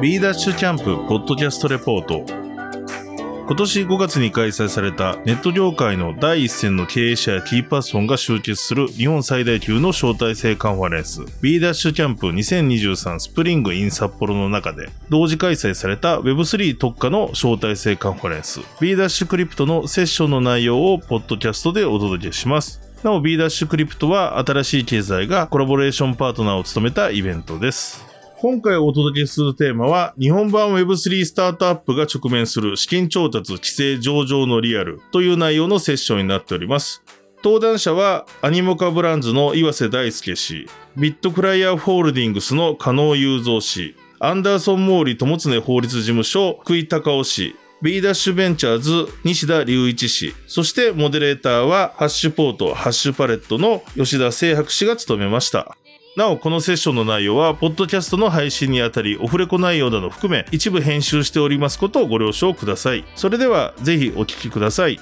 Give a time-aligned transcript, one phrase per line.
[0.00, 2.24] B ダッシュキャンプポッドキャストレポート。
[2.28, 11.22] 今年5月に開催されたネット業界の第一線の経営者やキーパーソンが集結する日本最大級の招待制カンファレンス。
[11.42, 18.60] B ダッシュキャンプ2023スプリングイン札幌の中で同時開催された Web3 特化の招待制カンファレンス。
[18.80, 22.80] B ダッシュクリプトのセッションの内容をポッドキャストでお届けします。
[23.02, 28.07] なお B ダッシュクリプトは新しい経済がコラボレーションパートナーを務めたイベントです。
[28.40, 37.02] 今回お届けするテーマは、日本版 Web3 スタートアップが直面する資金調達規制上場のリアルという内容のセッションになっております。
[37.42, 55.76] 登壇者は、アニモカブランズの岩瀬大輔氏、ビットクライヤーホールディングスの加納雄三氏、アンダーソン・モーリー友常法律事務所、福井隆夫氏、B ダッシュベンチャーズ西田隆一氏、そしてモデレーターはハッシュポート、ハッシュパレットの吉田聖白氏が務めました。
[56.16, 63.04] なお、このセッションの内容は、ポッドキャストの配信にあたり、オフレコ内容など含め、一部編集しておりますことをご了承ください。
[63.14, 64.98] それでは、ぜひお聞きください。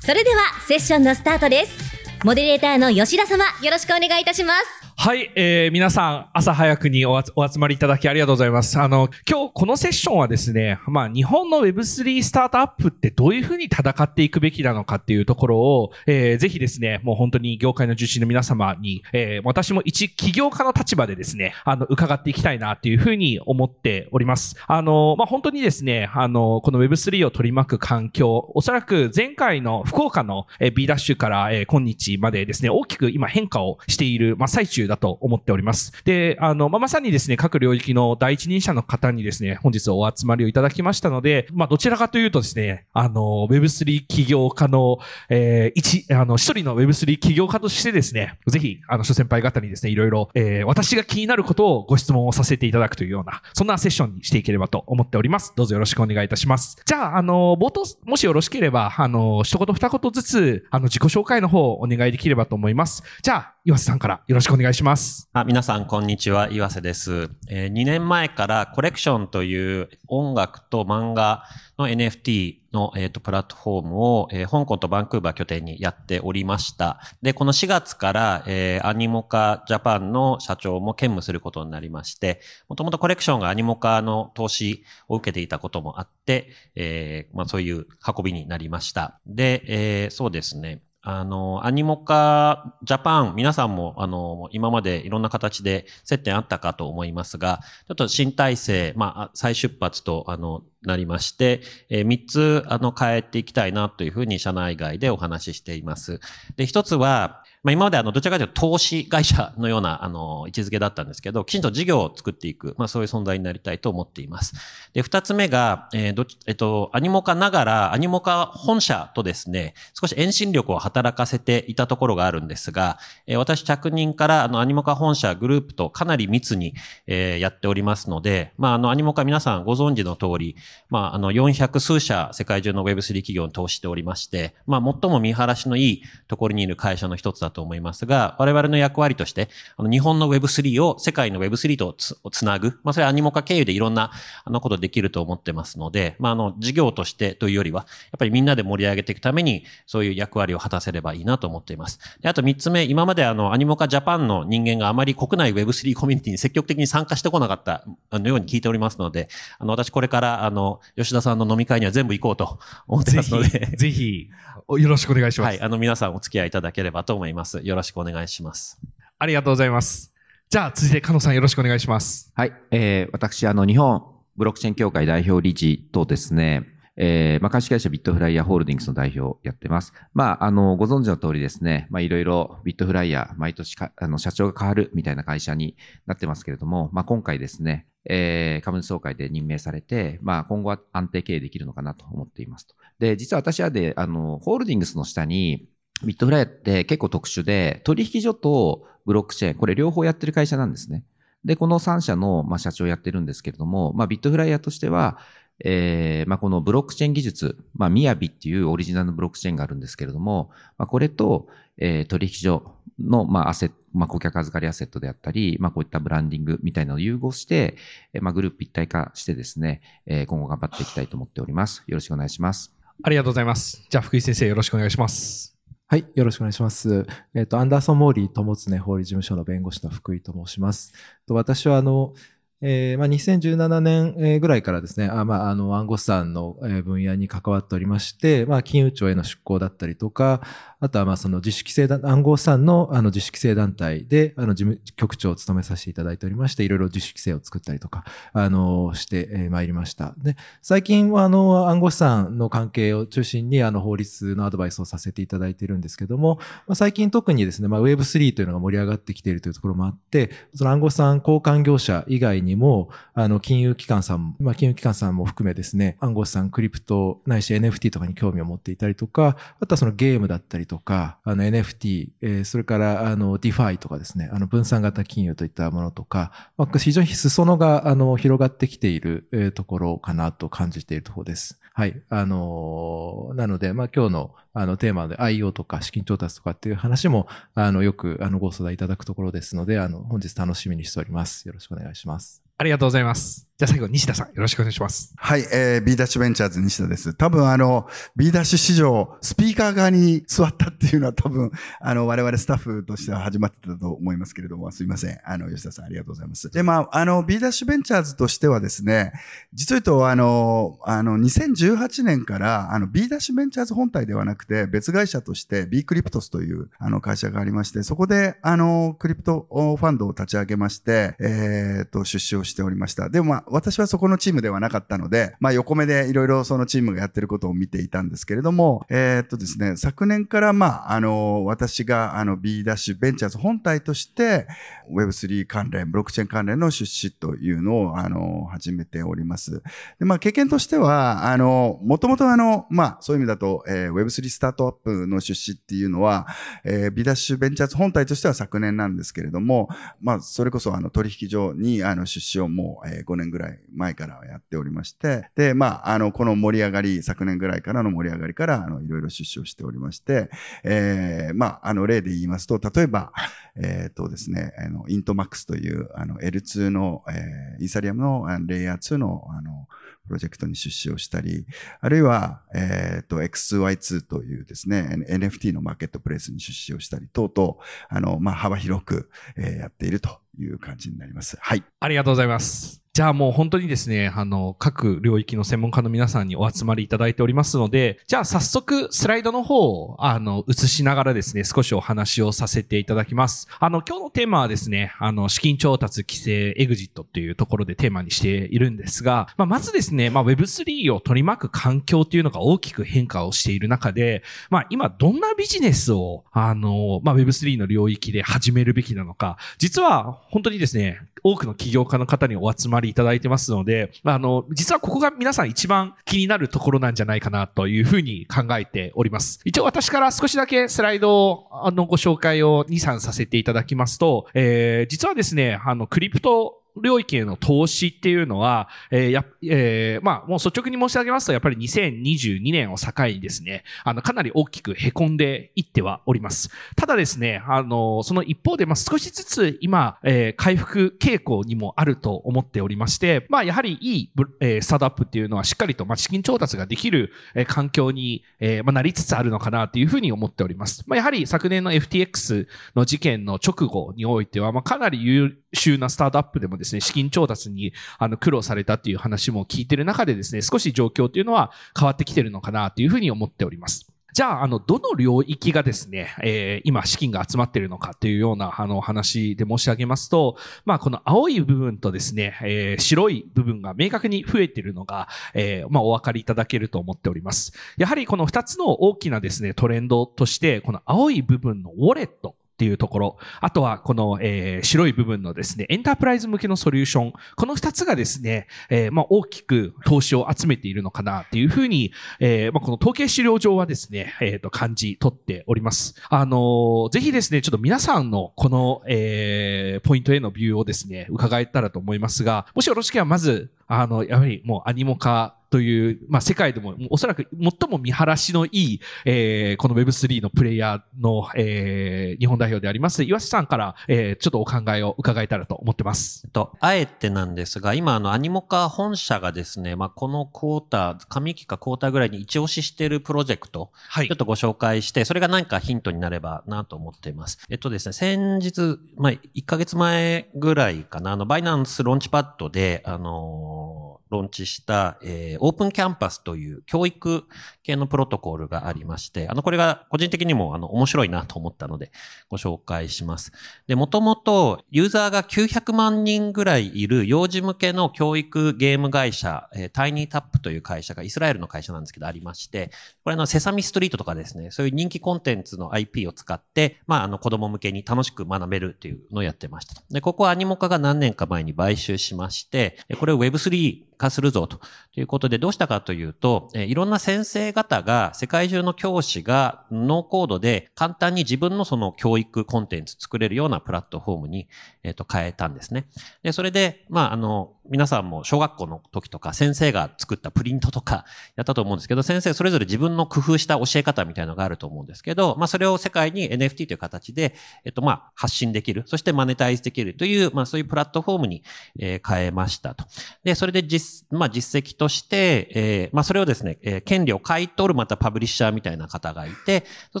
[0.00, 1.98] それでは、セッションのスタートです。
[2.24, 4.87] モデレーターの吉田様、よろしくお願いいたします。
[5.00, 8.80] はい、えー、皆さん、朝早くにお集まりいただきありがとうございます。
[8.80, 24.56] あの、今日このセッションはですね、まあ、日本の Web3 スタートアップってどういうふうに戦っていくべきなのかっていうところを、えー、ぜひですね、もう本当に業界の重心の皆様に、えー、私も一起業家の立場でですね、あの、伺っていきたいなっていうふうに思っております。
[24.66, 35.92] あの、まあ、本当にですね、あの、この Web3 を取り巻く環境、おそらく前回の福岡の B ダッシュから、えー、今日までですね、大きく今変化をしている、まあ、最中だと思っております。
[36.04, 55.52] で、あの、まあ、まさにですね、各領域の第一人者の方にですね、本日お集まりをいただきましたので、まあ、どちらかというとですね、あの、Web3 起業家の、えー、一、あの、一人の Web3 起業家としてですね、ぜひ、あの、諸先輩方にですね、いろいろ、えー、私が気になることをご質問をさせていただくというような、そんなセッションにしていければと思っております。
[55.56, 56.82] どうぞよろしくお願いいたします。
[56.84, 63.02] じゃあ、あの、冒頭、もしよろしければ、あの、一言二言ずつ、あの、自己紹介の方をお願いできればと思います。
[63.22, 65.28] じゃあ、岩瀬さんからよろしくお願いします。
[65.34, 66.50] あ皆さん、こんにちは。
[66.50, 67.70] 岩瀬です、えー。
[67.70, 71.44] 2年前からコレクションという音楽と漫画
[71.76, 76.98] の NFT の、えーと、プラットフォームを、えー、香港とバンクーバー拠点にやっておりました。
[77.20, 82.40] で、この4月から、えー、アニモカジャパンの社長も兼務することになりまして、
[82.70, 87.84] もともとコレクションがアニモカの投資を受けていたこともあって、えーまあ、そういう
[88.16, 89.20] 運びになりました。
[89.26, 89.62] で、
[90.06, 90.84] え、そうですね。
[91.10, 106.20] あの、アニモカジャパン、皆さんも、あの、今までいろんな形で接点あったかと思いますが、ちょっと新体制、まあ、再出発と、あの、なりまして、えー、3つ、あの、変えていきたいなというふうに社内外でお話ししています。
[106.56, 114.54] で、1つは、まあ、今まであの、どちらかというと投資会社のような、あの、位置づけだったんですけど、きちんと事業を作っていく、まあ、そういう存在になりたいと思っています。
[114.92, 126.74] で、二つ目が、えー、どえっと、アニモカながら、アニモカ本社とですね、少し遠心力を働かせていたところがあるんですが、えー、私着任から、あの、アニモカ本社グループとかなり密に、
[127.06, 130.56] えー、やっておりますので、まあ、あの、アニモカ皆さんご存知の通り、
[130.90, 142.78] まあ、あの、400数社世界中の Web3 企業に投資しておりまして、まあ、最も見晴らしのいいところにいる会社の一つだと思いますが、我々の役割として、あの日本の Web3 を世界の Web3 とつなぐ。
[142.82, 144.12] まあ、それはアニモカ経由でいろんな、
[144.44, 151.98] あの、ことできると思ってますので、まあ、あの、事業としてというよりは、やっぱりみんなで盛り上げていくために、そういう役割を果たせればいいなと思っています。
[152.20, 159.28] であと三つ目、今まであの、アニモカジャパンの人間があまり国内 Web3 コミュニティに積極的に参加してこなかったのように聞いておりますので、
[159.58, 163.48] あの、私これから、あの、吉田さんの飲み会には全部行こうと思ってますので。
[163.48, 164.30] ぜひ、ぜひ
[164.68, 165.48] よろしくお願いします。
[165.48, 167.37] はい、あの、皆さんお付き合いいただければと思います。
[167.62, 168.80] よろしくお願いします。
[169.18, 170.14] ありがとうございます。
[170.48, 172.32] じゃあ、続いて、加野さんよろしくお願いします。
[172.34, 172.52] はい。
[172.70, 174.02] えー、私、あの、日本
[174.36, 176.64] ブロックチェーン協会代表理事とですね、
[176.96, 179.92] えー、まあ、株式会社ビットフライヤーホールディングスの代表をやってます。
[180.14, 185.76] まあ、あの、ご存知の通りですね、まあ、いろいろビットフライヤー、毎年か、あの、社長が変わるみたいな会社に
[186.06, 192.74] なってますけれども、まあ、今回ですね、えー、株主総会で任命されて、まあ、今後は安定経営できるのかなと思っていますと。
[192.98, 195.68] で、実は私はで、あの、ホールディングスの下に、
[196.04, 201.04] ビットフライヤーって結構特殊で、取引所とブロックチェーン、これ両方やってる会社なんですね。
[201.44, 205.18] で、この3社の、まあ、社長やってるんですけれども、まあ、ビットフライヤーとしては、
[205.64, 211.48] えー、まあ、このブロックチェーン技術、まあ、みやびっていうオリジナルのブロックチェーンがあるんですけれども、まあ、これと、
[211.78, 217.76] えー、取引所の、まあ、アセット、まあ、顧客預かりアセットであったり、まあ、こういったブランディングみたいなのを融合して、
[218.12, 221.82] え、まあ、グループ一体化してですね、えー、今後頑張っていきたいと思っております。
[221.86, 222.76] よろしくお願いします。
[223.02, 223.86] ありがとうございます。
[223.88, 225.57] じゃあ、福井先生よろしくお願いします。
[225.90, 227.06] はい、よろしくお願いします。
[227.32, 230.92] えっ、ー、と、アンダーソン・モーリー友常法理事務所の弁護士の福井と申します。
[231.26, 232.12] と私は、あの、
[232.60, 240.40] えーまあ、2017年ぐらいからですね、あまあ、あの暗号資産の分野に関わっておりまして、まあ、金融庁への出向だったりとか、
[240.80, 250.14] あとはまあその自主規制団暗号資産のあの自主規制団体であの事務局長を務めさせていただいておりまして、いろいろ自主規制を作ったりとか、あのしてまいりました。
[250.18, 281.60] で、最近はあの暗号資産の関係を中心にあの法律のアドバイスをさせていただいているんですけども、まあ、最近特にですね、まあ、Web3 というのが盛り上がってきているというところもあって、その暗号資産交換業者以外ににも、あの、金融機関さん、まあ、金融機関さんも含めですね、暗号資産、クリプト、ないし NFT とかに興味を持っていたりとか、あとはそのゲームだったりとか、あの NFT、えーそれからあの DeFi とかですね、あの分散型金融といったものとか、まあ、非常に裾野があの広がってきている、えところかなと感じているところです。
[281.78, 282.02] はい。
[282.08, 291.46] あのーなので、まあ、今日のあのテーマで IO とか資金調達とかっていう話も、あの、よくあのご相談いただくところですので、あの、本日楽しみにしております。
[291.46, 292.42] よろしくお願いします。
[292.56, 293.47] ありがとうございます。
[293.58, 295.12] じゃあ最後、西田さん、よろしくお願いします。
[295.16, 297.12] はい、えー、B ダッシュベンチャーズ西田です。
[297.12, 301.50] 多分あの、B ダッシュ市場、スピーカー側に座ったっていうのは多分、
[301.82, 305.18] あの、我々スタッフとしては始まってたと思いますけれども、すいません。
[305.24, 306.48] あの、吉田さんありがとうございます。
[306.50, 309.10] で、まあ、あの、B ダッシュベンチャーズとしてはですね、
[309.52, 323.08] 実を言うと、あの、あの、2018年から、あの、B ダッシュベンチャーズ本体ではなくて、別会社として B クリプトスという、あの、会社がありまして、そこで、あの、クリプトファンドを立ち上げまして、えっと、出資をしておりました。
[323.08, 334.46] でもまあ、私はそこのチームではなかったので、まあ、横目でいろいろそのチームがやってることを見ていたんですけれども、えっとですね、昨年から、まあ、あの、私が、あの、B ダッシュベンチャーズ本体として、
[334.90, 339.62] Web3 関連、ブロックチェーン関連の出資というのを、あの、始めております。
[339.98, 346.26] で、まあ、経験としては、あの、もともとあの、まあ、そういう意味だと、えー Web3 スタートアップの出資っていうのは、
[346.64, 349.68] えー、ビダッシュベンチャーズ本体としては昨年なんですけれども、
[350.00, 360.30] まあ、それこそあの取引所にあの出資をもう、えー5年ぐらいらい前からやっておりまして、で、まあ、あの、この盛り上がり、昨年ぐらいからの盛り上がりから、あの、いろいろ出資をしておりまして、
[360.64, 363.12] えーまあ、あの、例で言いますと、例えば、
[363.56, 369.66] えっ、とですね、あの、イントマックスという、あの、L2 の、えーイーサリアムのレイヤー2の、あの、
[370.06, 371.46] プロジェクトに出資をしたり、
[371.80, 377.56] あるいは、えっ、と、X2Y2 というですね、N- NFT のマーケットプレイスに出資をしたり、等々、
[377.88, 381.36] あの、まあ、幅広く、えーやっているという感じになります。
[381.40, 381.64] はい。
[381.80, 382.87] ありがとうございます。
[382.98, 393.46] じゃあもう本当にですね、あの、各領域の専門家の皆さんにお集まりいただいておりますので、じゃあ早速スライドの方を、あの、映しながらですね、少しお話をさせていただきます。
[393.60, 419.40] あの、今日のテーマはですね、あの、資金調達、規制、エグジットっていうところでテーマにしているんですが、まあ、まずですね、まあ、Web3 を取り巻く環境っていうのが大きく変化をしている中で、まあ、今どんなビジネスを、あの、まあ、Web3 の領域で始めるべきなのか、実は本当にですね、多くの起業家の方にお集まりいただいてますので、まあの、実はここが皆さん一番気になるところなんじゃないかなというふうに考えております。
[419.44, 436.50] 一応私から少しだけスライドを、あの、ご紹介を2、3させていただきますと、えー、実はですね、あの、クリプト領域への投資っていうのは、えーやえーまあ、もう率直に申し上げますと、やっぱり2022年を境にですね、あの、かなり大きく凹んでいってはおります。
[436.76, 450.84] ただですね、あの、その一方で、まあ、少しずつ今、えー回復傾向にもあると思っておりまして、まあ、やはりいい、えースタートアップっていうのはしっかりと、まあ、資金調達ができる、えー環境に、えーまあ、なりつつあるのかなというふうに思っております。
[450.86, 463.88] まあ、やはり昨年の FTX の事件の直後においては、まあ、かなり優秀なスタートアップでもですね、資金調達にあの苦労されたっていう話も聞いている中でですね、少し状況というのは変わってきているのかなというふうに思っております。
[464.14, 477.52] じゃあ、あの、どの領域がですね、えー今資金が集まっているのかというような、あの、話で申し上げますと、まあ、この青い部分とですね、えー白い部分が明確に増えているのが、えーまあ、お分かりいただけると思っております。
[477.76, 483.16] やはりこの二つの大きなですね、トレンドとして、この青い部分のウォレット、っていうところ。
[483.40, 487.12] あとは、この、えー白い部分のですね、エンタープライズ向けのソリューション。
[487.36, 495.94] この二つがですね、えーまあ、大きく投資を集めているのかなっていうふうに、えーまあ、この統計資料上はですね、えっ、と、感じ取っております。
[496.10, 516.22] あのーぜひですね、ちょっと皆さんのこの、えーポイントへのビューをですね、伺えたらと思いますが、もしよろしければまず、あの、やはりもうアニモ化という、まあ、世界でもおそらく最も見晴らしのいい、えーこの Web3 のプレイヤーの、えー日本代表であります岩瀬さんから、えーちょっとお考えを伺えたらと思ってます。
[516.24, 527.38] えっと、あえてなんですが、今、あの、アニモカ本社がですね、まあ、このクォーター、上期かクォーターぐらいに一押ししているプロジェクト、はちょっとご紹介して、それが何かヒントになればなと思っています。
[527.48, 537.24] えっとですね、先日、まあ、1ヶ月前ぐらいかな、あの、バイナンスローンチパッドで、あのーローンチした、えーオープンキャンパスという教育
[537.62, 541.92] 系のプロトコルがありまして、あの、これが個人的にも、あの、面白いなと思ったので、
[542.28, 543.32] ご紹介します。
[543.66, 552.70] で、もともとユーザーが900万人ぐらいいる幼児向けの教育ゲーム会社、えータイニータップという会社がイスラエルの会社なんですけどありまして、
[553.04, 559.82] これあのセサミストリートとかですね、そういう人気コンテンツの IP を使って、まああの子供向けに楽しく学べるっていうのをやってました。
[559.90, 564.60] で、ここはアニモカが何年か前に買収しまして、これを Web3 化するぞと
[564.96, 574.48] いうことでどうしたかというと、えいろんな先生方が世界中の教師がノーコードで簡単に自分のその教育コンテンツ作れるようなプラットフォームに、
[574.82, 575.88] えっと変えたんですね。
[576.22, 581.04] で、それで、まあ、あの、皆さんも小学校の時とか先生が作ったプリントとか
[581.36, 587.34] やったと思うんですけど、先生それぞれ自分の工夫した教え方みたいなのがあると思うんですけど、まあ、それを世界に NFT という形で、
[587.64, 588.82] えっと、まあ、発信できる。
[588.86, 591.42] そしてマネタイズできるという、まあ、そういうプラットフォームに、
[591.78, 592.84] え変えましたと。
[593.22, 600.00] で、それで実、まあ、実績として、えーまあ、それをですね、えー権利を買い取るまたパブリッシャーみたいな方がいて、そ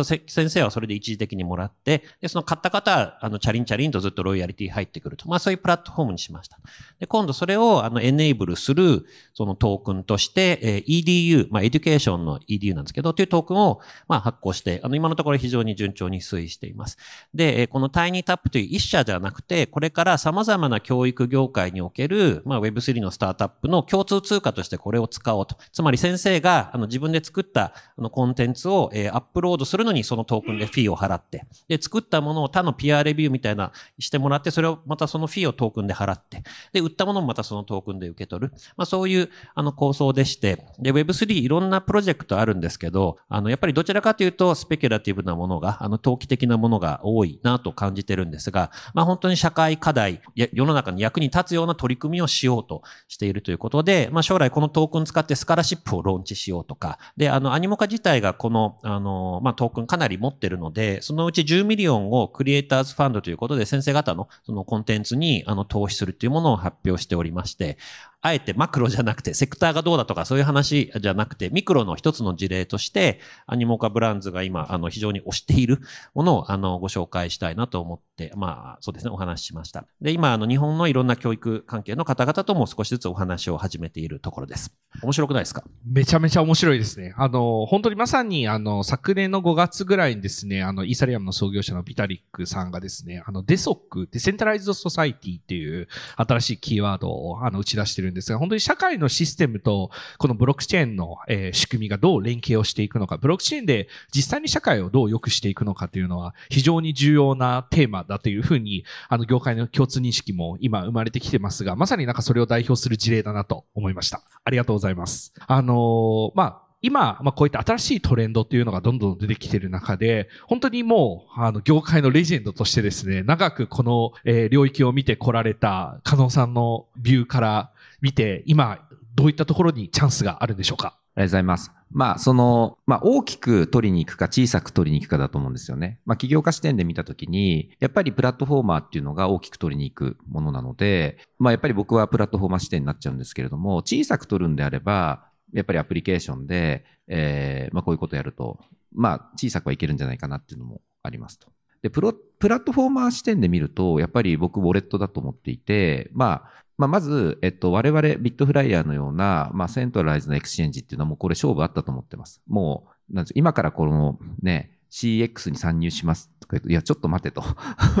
[0.00, 5.28] うすると先生はそれで一時的にもらって、で、その買った方は、あの、チャリンチャリンとずっとロイヤリティ入ってくると。
[5.28, 6.58] まあ、そういうプラットフォームにしました。
[6.98, 9.04] で、今度それれを、あの、 enable する、
[9.34, 16.96] そのトークンとして、えー EDU、まあ、エデュケーションの EDU なんですけど、というトークンを、まあ、発行して、あの、今のところ非常に順調に推移しています。
[17.34, 25.56] で、えーこのタイニータップという一社じゃなくて、これから様々な教育業界における、まあ、Web3 のスタートアップの共通通貨としてこれを使おうと。
[25.72, 36.42] つまり先生が、あの、自分で作った、あの、コンテンツを、えーアップロードするのにそのトークンでフィーを払って、で、作ったものを他のピアレビューみたいなしてもらって、それをまたそのフィーをトークンで払って、
[36.72, 38.52] で、売ったものもまたそのトークンで受け取る。
[38.76, 67.29] まあ、そういう、あの、構想でして、で、Web3 いろんなプロジェクトあるんですけど、あの、やっぱりどちらかというと、スペキュラティブなものが、あの、投機的なものが多いなと感じてるんですが、まあ、本当に社会課題、世の中に役に立つような取り組みをしようとしているということで、まあ、将来このトークン使って scholarship をローンチしようとか、で、あの、 Animoca 自体がこの、あの、まあ、トークンかなり持ってるので、そのうち10 million を Creators Fund ということで、先生方のそのコンテンツに、あの、投資するというものを発表しております。
[67.30, 67.78] りまして、
[68.22, 75.80] あえてマクロじゃなくて、セクターがどうだとかそういう話じゃなくて、ミクロの一つの事例として、 Animoca Brands が今、あの、非常に推している
[76.14, 79.86] ものを、あの、ご紹介したいなと思って、まあ、そうですね、お話ししました。
[80.02, 84.74] で、今、あの、日本のいろんな教育関係の方々とも少しずつお話を始めているところです。
[85.02, 85.64] 面白くないですか？
[85.86, 87.14] めちゃめちゃ面白いですね。
[87.16, 114.22] あの、本当にまさに、あの、昨年の5月ぐらいにですね、あの、イーサリアムの創業者のビタリックさんがですね、あの、 DeSoc、Decentralized Society っていう新しいキーワードを、あの、打ち出してるんですが、本当に社会のシステムと、このブロックチェーンの、え仕組みがどう連携をしていくのか、ブロックチェーンで実際に社会をどう良くしていくのかというのは、非常に重要なテーマだというふうに、あの、業界の共通認識も今生まれてきてますが、まさになんかそれを代表する事例だなと思いました。
[114.44, 115.32] ありがとうございます。
[115.46, 130.98] あのまあ、今、まあ、こういった新しいトレンドっていうのがどんどん出てきている中で、本当にもう、あの、業界のレジェンドとしてですね、長くこの、えー領域を見てこられた、加納さんのビューから見て、今、どういったところにチャンスがあるんでしょうか？
[131.16, 131.70] ありがとうございます。
[131.90, 135.98] まあ、その、まあ、大きく取りに行くか小さく取りに行くかだと思うんですよね。
[136.06, 148.60] まあ、起業家視点で見たときに、やっぱりプラットフォーマーっていうのが大きく取りに行くものなので、まあ、やっぱり僕はプラットフォーマー視点になっちゃうんですけれども、小さく取るんであれば、やっぱりアプリケーションで、えーまあ、こういうことやると、
[148.94, 151.48] まあ、小さくはいけるんじゃないかなっていうのもありますと。
[151.82, 162.40] で、プロ、プラットフォーマー視点で見ると、やっぱり僕、ウォレットだと思っていて、まあ、まあ、まず、えっと、我々、 bitFlyer のような、まあ、 centralize の exchange っていうのはもうこれ勝負あったと思ってます。
[162.48, 167.44] もう、なん今からこのね、CX に参入しますとか言うと、いや、ちょっと待てと。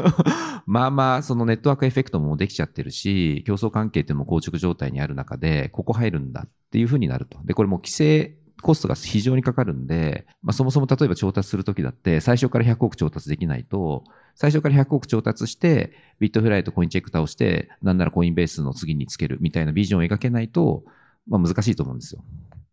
[0.64, 7.38] まあまあ、その network effect もできちゃってるし、競争関係っていうのも硬直状態にある中で、ここ入るんだっていうふうになると。
[7.44, 20.84] で、これも規制コストが非常にかかるんで、まあ、そもそも例えば調達するときだって、最初から100億調達できないと、最初から100億調達して、ビットフライとコインチェック倒して、なんならコインベースの次につけるみたいなビジョンを描けないと、
[21.28, 22.24] まあ難しいと思うんですよ。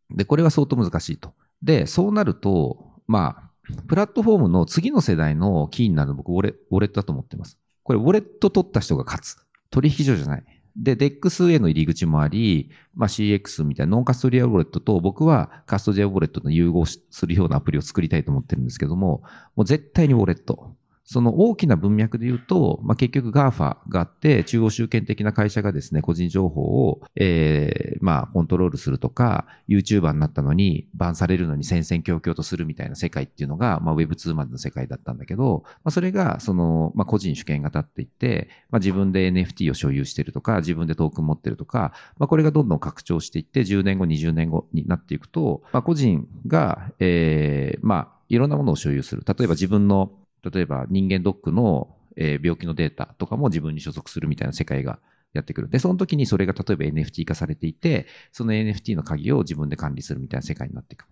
[0.10, 1.34] で、これは相当難しいと。
[1.62, 7.58] で、そうなると、まあ、プラットフォームの次の世代のキーになるの僕ウォレ、ウォレットだと思ってます。
[7.84, 9.38] これ、ウォレット取った人が勝つ。
[9.70, 10.44] 取引所じゃない。
[10.78, 19.24] で、DEX への入り口もあり、まあ、CX みたいなノンカストリアウォレットと僕はカストリアウォレットの融合するようなアプリを作りたいと思ってるんですけども、
[19.56, 20.76] もう絶対にウォレット。
[21.08, 49.24] その大きな文脈で言うと、まあ、結局 GAFA があって、中央集権的な会社がですね、個人情報を、ええー、まあ、コントロールするとか、YouTuber になったのに、バンされるのに戦々恐々とするみたいな世界っていうのが、まあ、Web2 までの世界だったんだけど、まあ、それが、その、まあ、個人主権が立っていって、まあ、自分で NFT を所有してるとか、自分でトークン持ってるとか、まあ、これがどんどん拡張していって、10年後、20年後になっていくと、まあ、個人が、ええー、まあ、いろんなものを所有する。
[49.26, 50.12] 例えば自分の
[50.44, 55.00] 例えば人間ドックの、え病気のデータとかも自分に所属するみたいな世界が
[55.34, 55.70] やってくる。
[55.70, 61.06] で、その時にそれが例えば NFT 化されていて、その NFT の鍵を自分で管理するみたいな世界になっていく。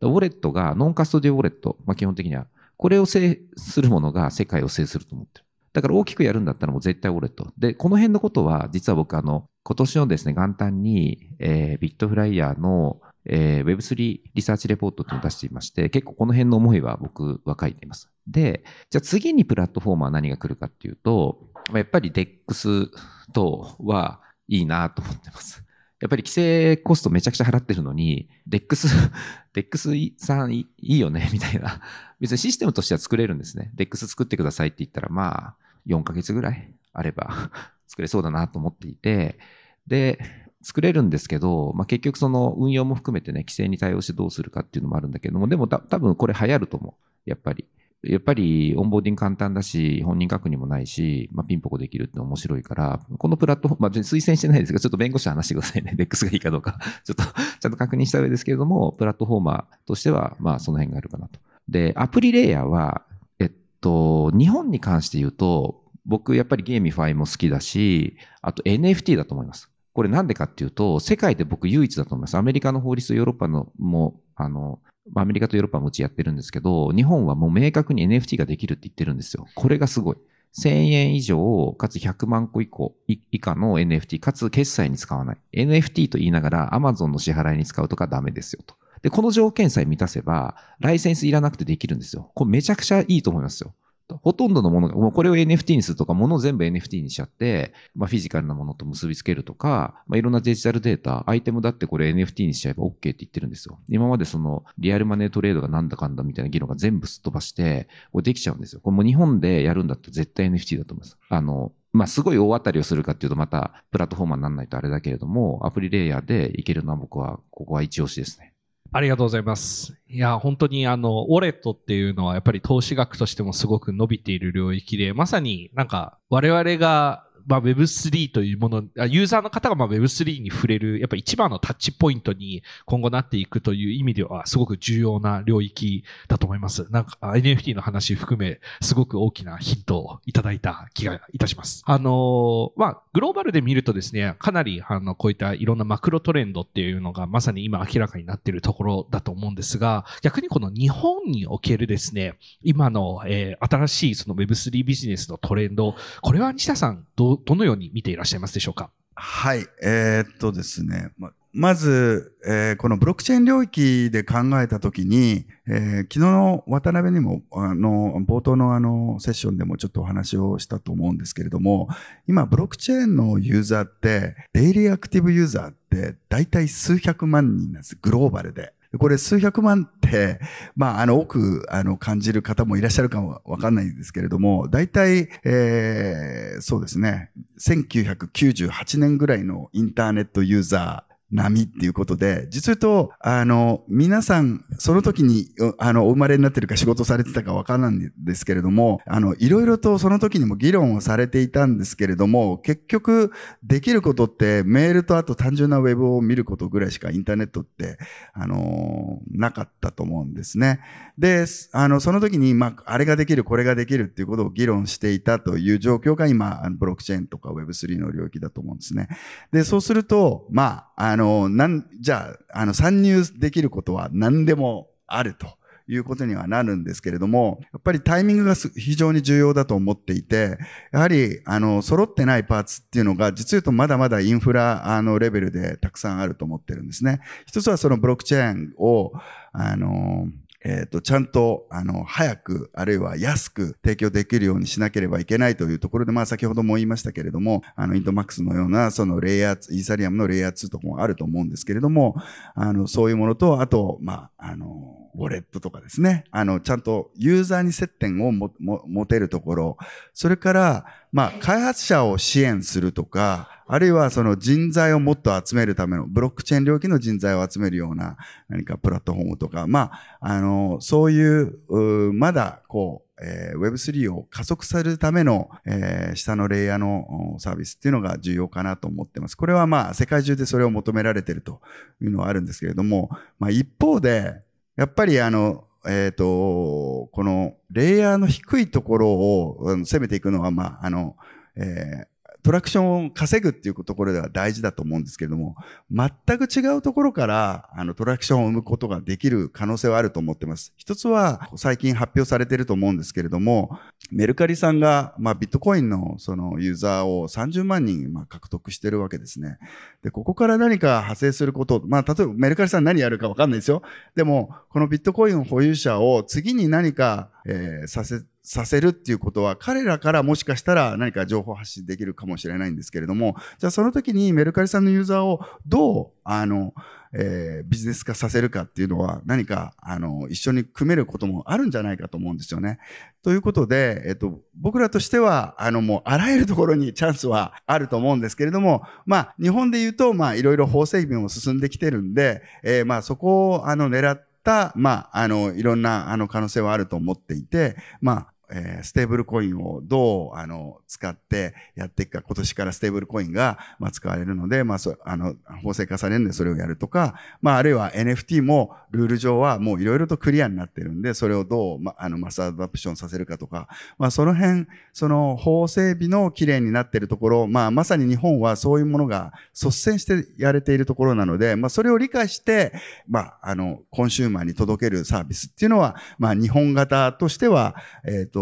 [0.00, 2.46] ウォレットが、ノンカストディウォレット、まあ、基本的には、
[2.76, 5.44] これを制するものが世界を制すると思ってる。
[5.72, 7.52] だから大きくやるんだったらもう絶対ウォレット。
[7.56, 18.11] で、この辺のことは、実は僕あの、今年のですね、元旦に、えー、ビットフライヤーの、えー、Web3 リサーチレポートっていうのを出していまして、結構この辺の思いは僕は書いています。
[18.26, 21.38] で、じゃあ次にプラットフォームは何が来るかっていうと、
[21.72, 22.90] やっぱり DEX
[23.32, 25.64] とはいいなと思ってます。
[26.00, 28.88] やっぱり規制コストめちゃくちゃ払ってるのに、DEX、
[29.54, 31.80] DEX さんいいよねみたいな。
[32.20, 33.70] 別にシステムとしては作れるんですね。
[33.76, 37.50] DEX 作ってくださいって言ったら、まあ、4ヶ月ぐらいあれば
[37.86, 39.38] 作れそうだなと思っていて、
[39.86, 40.18] で、
[40.62, 47.30] 作れるんですけど、まあ、結局その運用も含めてね、規制に対応してどうするかっていうのもあるんだけども、でも多分これ流行ると思う。
[47.30, 47.66] やっぱり。
[48.02, 55.94] やっぱり onboarding 簡単だし、本人確認もないし、まあ、ピンポコできるって面白いから、このプラットフォーム、まあ、推薦してないですが、ちょっと弁護士話してくださいね。
[55.96, 56.78] DEX がいいかどうか。
[57.04, 61.38] ちょっと、ちゃんと確認した上ですけれども、プラットフォーマーとしては、まあ、その辺があるかなと。
[61.68, 63.02] で、アプリレイヤーは、
[63.38, 69.71] えっと、日本に関して言うと、僕、やっぱり GameFi も好きだし、あと NFT だと思います。
[69.92, 72.36] これなんでかっていうと、世界で僕唯一だと思います。
[72.36, 74.80] アメリカの法律とヨーロッパのも、あの、
[75.14, 79.46] アメリカとヨーロッパもうちやってるんですけど、日本はもう明確に NFT ができるって言ってるんですよ。
[79.54, 80.16] これがすごい。
[80.54, 85.38] 1000円以上、かつ100万個以降、以下の NFT、かつ決済に使わない。
[85.52, 88.74] NFT と言いながら Amazon の支払いに使うとかダメですよと。
[89.02, 92.30] で、この条件さえ満たせば、ライセンスいらなくてできるんですよ。
[92.34, 93.74] これめちゃくちゃいいと思いますよ。
[94.08, 103.78] ほとんどのものが、もうこれを NFT にするとか、ものを全部 NFT にしちゃって、まあ、フィジカルなものと結びつけるとか、まあ、いろんなデジタルデータ、アイテムだってこれ NFT にしちゃえば OK って言ってるんですよ。
[103.88, 108.80] 今までその、リアルマネートレードがなんだかんだみたいな議論が全部すっ飛ばして、これできちゃうんですよ。
[108.80, 111.18] これもう日本でやるんだったら絶対 NFT だと思います。
[111.28, 118.51] あの、まあ、すごい大当たりをするかっていうとまたプラットフォーマーにならないとあれだけれども、アプリレイヤーでいけるのは僕は、ここは一押しですね。
[118.94, 119.96] ありがとうございます。
[120.06, 136.86] いや、本当にあの、ウォレットっていうのはやっぱり投資額としてもすごく伸びている領域で、まさになんか我々がまあ、Web3 というもの、ユーザーの方がまあ Web3 に触れる、やっぱ一番のタッチポイントに今後なっていくという意味では、すごく重要な領域だと思います。
[136.90, 141.82] なんか NFT の話含め、すごく大きなヒントをいただいた気がいたします。
[141.86, 158.90] あの、まあ、グローバルで見るとですね、かなり、あの、こういったいろんなマクロトレンドっていうのがまさに今明らかになっているところだと思うんですが、逆にこの日本におけるですね、今の、えー、新しいその Web3 ビジネスのトレンド、これは西田さん、どう、どのように見ていらっしゃいますでしょうか？
[159.14, 159.66] はい。
[159.82, 161.10] えー、っとですね。
[161.18, 171.88] ままず、えー、このブロックチェーン領域で考えたときに、えー、昨日の渡辺にも、あの、冒頭のあの、セッションでもちょっとお話をしたと思うんですけれども、
[172.26, 177.98] 今、ブロックチェーンのユーザーって、デイリーアクティブユーザーって、大体数百万人なんです。
[178.00, 178.72] グローバルで。
[178.98, 180.38] これ数百万って、
[180.76, 207.98] まあ、あの、多く、あの、感じる方もいらっしゃるかもわかんないんですけれども、大体、えー、そうですね、1998年ぐらいのインターネットユーザー、波っていうことで、実言うと、あの、皆さん、その時に、あの、お生まれになってるか仕事されてたかわからないんですけれども、あの、いろいろとその時にも議論をされていたんですけれども、結局、できることってメールとあと単純なウェブを見ることぐらいしかインターネットって、
[208.34, 210.80] あの、なかったと思うんですね。
[211.18, 219.08] で、あの、その時に、まあ、あれができる、これができるっていうことを議論していたという状況が今、ブロックチェーンとか Web3 の領域だと思うんですね。
[219.50, 225.46] で、そうすると、まあ、あの、のなん、じゃあ、あの、参入できることは何でもあると。
[225.88, 230.58] いうことにはなるんですけれども、やっぱりタイミングが非常に重要だと思っていて、
[230.92, 237.20] やはり、あの、揃ってないパーツっていうのが、実言うとまだまだインフラ、あの、レベルでたくさんあると思ってるんですね。
[237.46, 239.12] 一つはそのブロックチェーンを、
[239.52, 240.28] あの、
[240.64, 252.14] えっ、と、ちゃんと、あの、早く、あるいは安く提供できるようにしなければいけないというところで、まあ、先ほども言いましたけれども、あの、イントマックスのような、そのレイヤー、イーサリアムのレイヤー2とかもあると思うんですけれども、
[252.54, 256.24] あの、そういうものと、あと、まあ、あの、ウォレットとかですね。
[256.30, 259.76] あの、ちゃんとユーザーに接点をも、も、持てるところ、
[260.14, 268.16] それから、まあ、開発者を支援するとか、あるいはその人材をもっと集めるための、ブロックチェーン領域の人材を集めるような
[268.48, 279.36] 何かプラットフォームとか、まあ、あの、そういう、うまだ、こう、えー Web3 を加速されるための、えー下のレイヤーのサービスっていうのが重要かなと思ってます。
[279.36, 281.60] これはまあ、世界中でそれを求められてると
[282.00, 284.40] いうのはあるんですけれども、まあ、一方で、
[284.76, 291.16] やっぱりあの、えっ、と、このレイヤーの低いところを攻めていくのは、まあ、あの、
[291.56, 292.11] えー
[292.42, 295.54] トラクションを稼ぐっていうところでは大事だと思うんですけれども、
[295.90, 300.72] 全く違うところから、あの、トラクションを生むことができる可能性はあると思ってます。
[300.76, 303.78] 一つは、最近発表されてると思うんですけれども、
[304.10, 309.58] メルカリさんが、まあ、ビットコインのそのユーザーを30万人、まあ、獲得してるわけですね。
[310.02, 313.82] で、ここから何か派生すること、まあ、例えばメルカリさん何やるかわかんないですよ。
[314.16, 326.74] でも、このビットコイン保有者を次に何か、えーさせ、させるっていうことは、彼らからもしかしたら何か情報発信できるかもしれないんですけれども、じゃあその時にメルカリさんのユーザーをどう、あの、
[327.14, 332.78] えービジネス化させるかっていうのは何か、あの、一緒に組めることもあるんじゃないかと思うんですよね。
[333.22, 372.72] ということで、えっと、僕らとしては、あの、もう、あらゆるところにチャンスはあると思うんですけれども、まあ、日本で言うと、まあ、いろいろ法整備も進んできてるんで、えーまあ、そこを、あの、狙った、まあ、あの、いろんな、あの、可能性はあると思っていて、まあ、えーステーブルコインをどう、あの、使ってやっていくか、今年からステーブルコインが、まあ、使われるので、まあ、そ、あの、法制化されるんでそれをやるとか、まあ、あるいは NFT もルール上はもういろいろとクリアになってるんで、それをどう、ま、あの、 mass adoption させるかとか、まあ、その辺、その法整備の綺麗になってるところ、まあ、まさに日本はそういうものが率先してやれているところなので、まあ、それを理解して、
[373.08, 378.41] まあ、あの、コンシューマーに届けるサービスっていうのは、まあ、日本型としては、えっ、と、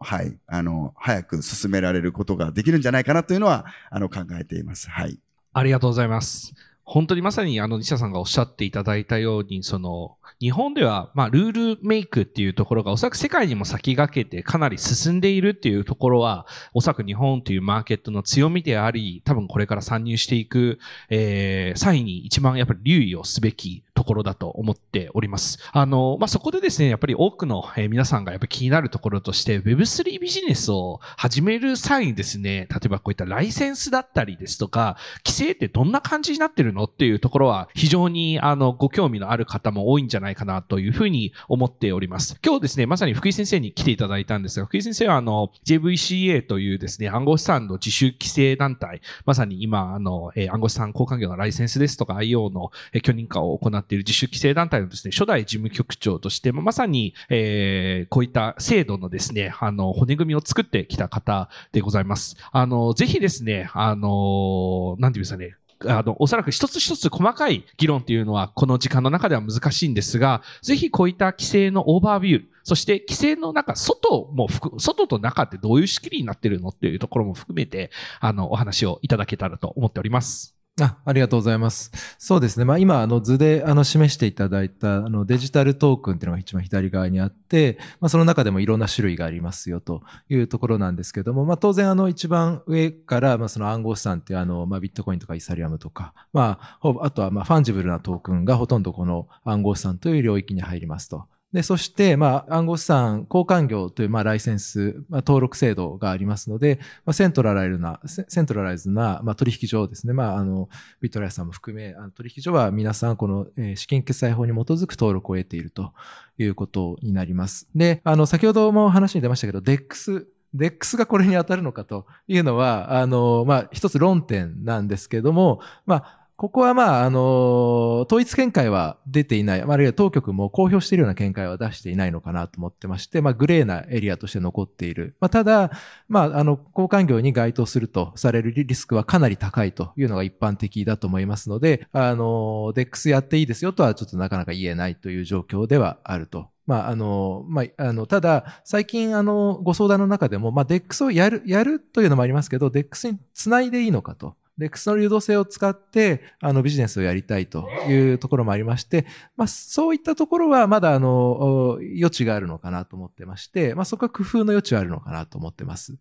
[0.00, 4.90] はい、あの、早く進められることができるんじゃないかなというのは、あの、考えています。
[4.90, 5.18] はい。
[5.52, 6.54] ありがとうございます。
[6.88, 20.78] 本当にまさにあの西田さんがおっしゃっていただいたように、その日本ではまあルールメイクっていうところがおそらく世界にも先駆けてかなり進んでいるっていうところは、おそらく日本というマーケットの強みであり、多分これから参入していく、
[21.10, 25.58] えー、際に一番やっぱり留意をすべきところだと思っております。
[25.72, 42.38] あの、まあ、そこでですね、やっぱり多くの、皆さんがやっぱり気になるところとして、Web3 ビジネスを始める際にですね、例えばこういったライセンスだったりですとか、規制ってどんな感じになってるのっていうところは、非常にあの、ご興味のある方も多いんじゃないかなというふうに思っております。
[42.44, 52.70] 今日ですね、まさに福井先生に来ていただいたんですが、福井先生はあの、JVCA というですね、暗号資産の自主規制団体、まさに今、あの、暗号資産交換業のライセンスですとか IO の、
[53.02, 62.36] 許認可を行っている自主規制団体のですね、初代事務局長として、まさに、えーこういった制度のですね、あの、骨組みを作ってきた方でございます。
[62.52, 80.57] あの、ぜひですね、あの、なんていうんですかね、あの、おそらく一つ一つ細かい議論っていうのは、この時間の中では難しいんですが、ぜひこういった規制のオーバービュー、そして規制の中、外も含、外と中ってどういう仕切りになってるのっていうところも含めて、あの、お話をいただけたらと思っております。
[80.80, 81.90] あありがとうございます。
[82.18, 82.64] そうですね。
[82.64, 101.26] まあ今、あの図であの示していただいたあのデジタルトークンっていうのが一番左側にあって、まあその中でもいろんな種類がありますよというところなんですけども、まあ当然あの一番上から、まあその暗号資産っていうあの、まあビットコインとかイーサリアムとか、まあほぼ、あとはまあ fungible なトークンがほとんどこの暗号資産という領域に入りますと。
[101.52, 110.12] で、そして、まあ、暗号資産交換業という、まあ、ライセンス、まあ、登録制度がありますので、まあ、セントラライズな、セントラライズな、まあ、取引所ですね。
[110.12, 110.68] まあ、あの、
[111.00, 115.92] ビットライスさんも含め、あの取引所は皆さん、この、えー資金決済法に基づく登録を得ていると
[116.36, 117.68] いうことになります。
[117.74, 135.16] で、あの、先ほども話に出ましたけど、DEX、DEX がこれに当たるのかというのは、あの、まあ、一つ論点なんですけども、まあ、ここはまあ、あの、統一見解は出ていない、あるいは当局も公表しているような見解は出していないのかなと思ってまして、まあ、グレーなエリアとして残っている。
[135.18, 135.72] まあ、ただ、
[136.08, 146.50] まあ、あの、交換業に該当するとされるリスクはかなり高いというのが一般的だと思いますので、あの、DEX やっていいですよとはちょっとなかなか言えないという状況ではあると。
[146.68, 154.36] まあ、あの、まあ、あの、ただ、最近、あの、ご相談の中でも、まあ、DEX をやる、やるというのもありますけど、DEX につないでいいのかと。
[154.58, 165.96] で、その流動性を使って、あの、ビジネスをやりたいというところもありまして、まあ、そういったところはまだ、あの、余地があるのかなと思ってまして、まあ、そこは工夫の余地はあるのかなと思ってます。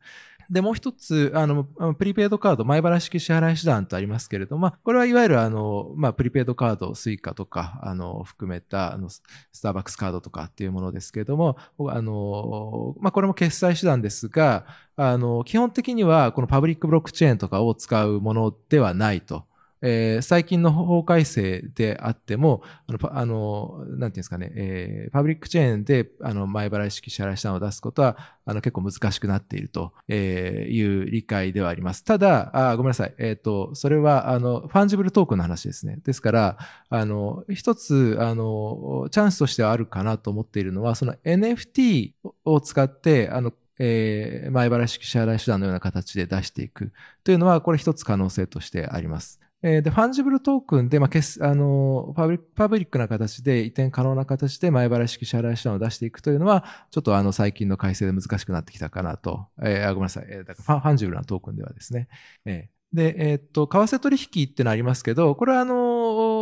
[0.49, 9.21] で、もう一つ、あの、プリペイドカード、前払式支払い手段とありますけれども、これはいわゆる、あの、まあ、プリペイドカード、スイカとか、あの、含めた、あの、ス
[9.61, 11.57] ターバックスカードとかっていうものですけれども、
[11.89, 19.43] あの、まあ、これも決済手段ですが、あの、基本的には、このパブリックブロックチェーンとかを使うものではないと。
[19.81, 32.03] えー最近の法改正であっても、あの、あのなんていうんですかね、えーパブリックチェーンで、あの、前払い式支払い手段を出すことは、あの、結構難しくなっているという理解ではあります。
[32.03, 33.13] ただ、あごめんなさい。
[33.17, 35.97] えっ、と、それは、あの、 fungible token の話ですね。
[36.03, 36.57] ですから、
[36.89, 42.13] あの、一つ、あの、チャンスとしてはあるかなと思っているのは、その NFT
[42.45, 46.91] を使って、あの、えー前払い式支払い手段のような形で出していく
[47.23, 49.39] というのは、これ一つ可能性としてあります。
[49.67, 59.47] えーで、 fungible token で、まあ、決あのパブリック、パブリックな形で移転可能な形で前払い式支払い手段を出していくというのは、ちょっとあの、最近の改正で難しくなってきたかなと。
[59.61, 60.27] えーあごめんなさい。
[60.29, 62.07] えーだから fungible なトークンではですね。
[62.45, 65.75] えーで、えーっと、為替取引ってのありますけど、これはあの、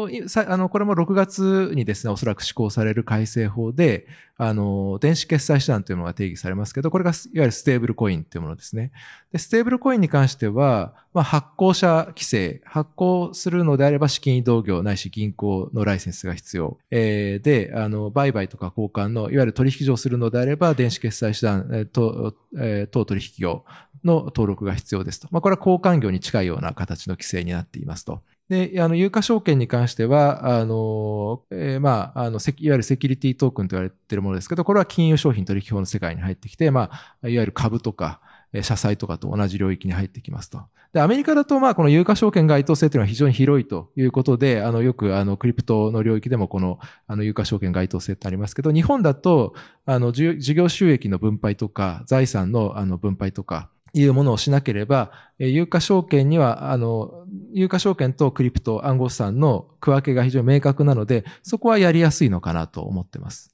[0.03, 8.91] あの、これも6月にですね、おそらく施行される改正法で、あの、電子決済手段というものが定義されますけど、これがいわゆるステーブルコインというものですね。
[9.31, 16.77] で、ステーブルコインに関しては、まあ、発行者規制、発行するのであれば資金移動業ないし銀行のライセンスが必要。
[16.91, 23.63] えーで、あの、売買とか交換の、いわゆる取引所をするのであれば、電子決済手段、えーと、えー取引業
[24.05, 25.27] の登録が必要ですと。
[25.31, 28.21] まあ、これは交換業に近いような形の規制になっていますと。
[28.47, 36.91] で、あの、有価証券に関しては、あの、えーまあ、あの、いわゆるセキュリティトークンと言われているものですけど、これは金融商品取引法の世界に入ってきて、ま
[37.23, 38.21] あ、いわゆる株とか、
[38.53, 40.61] えー社債とかと同じ領域に入ってきますと。
[40.93, 49.55] で、アメリカだと、まあ、この有価証券該当性というのは非常に広いということで、あの、よく、あの、クリプトの領域でもこの、あの、有価証券該当性ってありますけど、日本だと、
[49.85, 63.51] あの、事業収益の分配とか、財産の、あの、分配とか、いうものをしなければ、え有価証券には、あの、有価証券とクリプト、暗号資産の区分けが非常に明確なので、そこはやりやすいのかなと思ってます。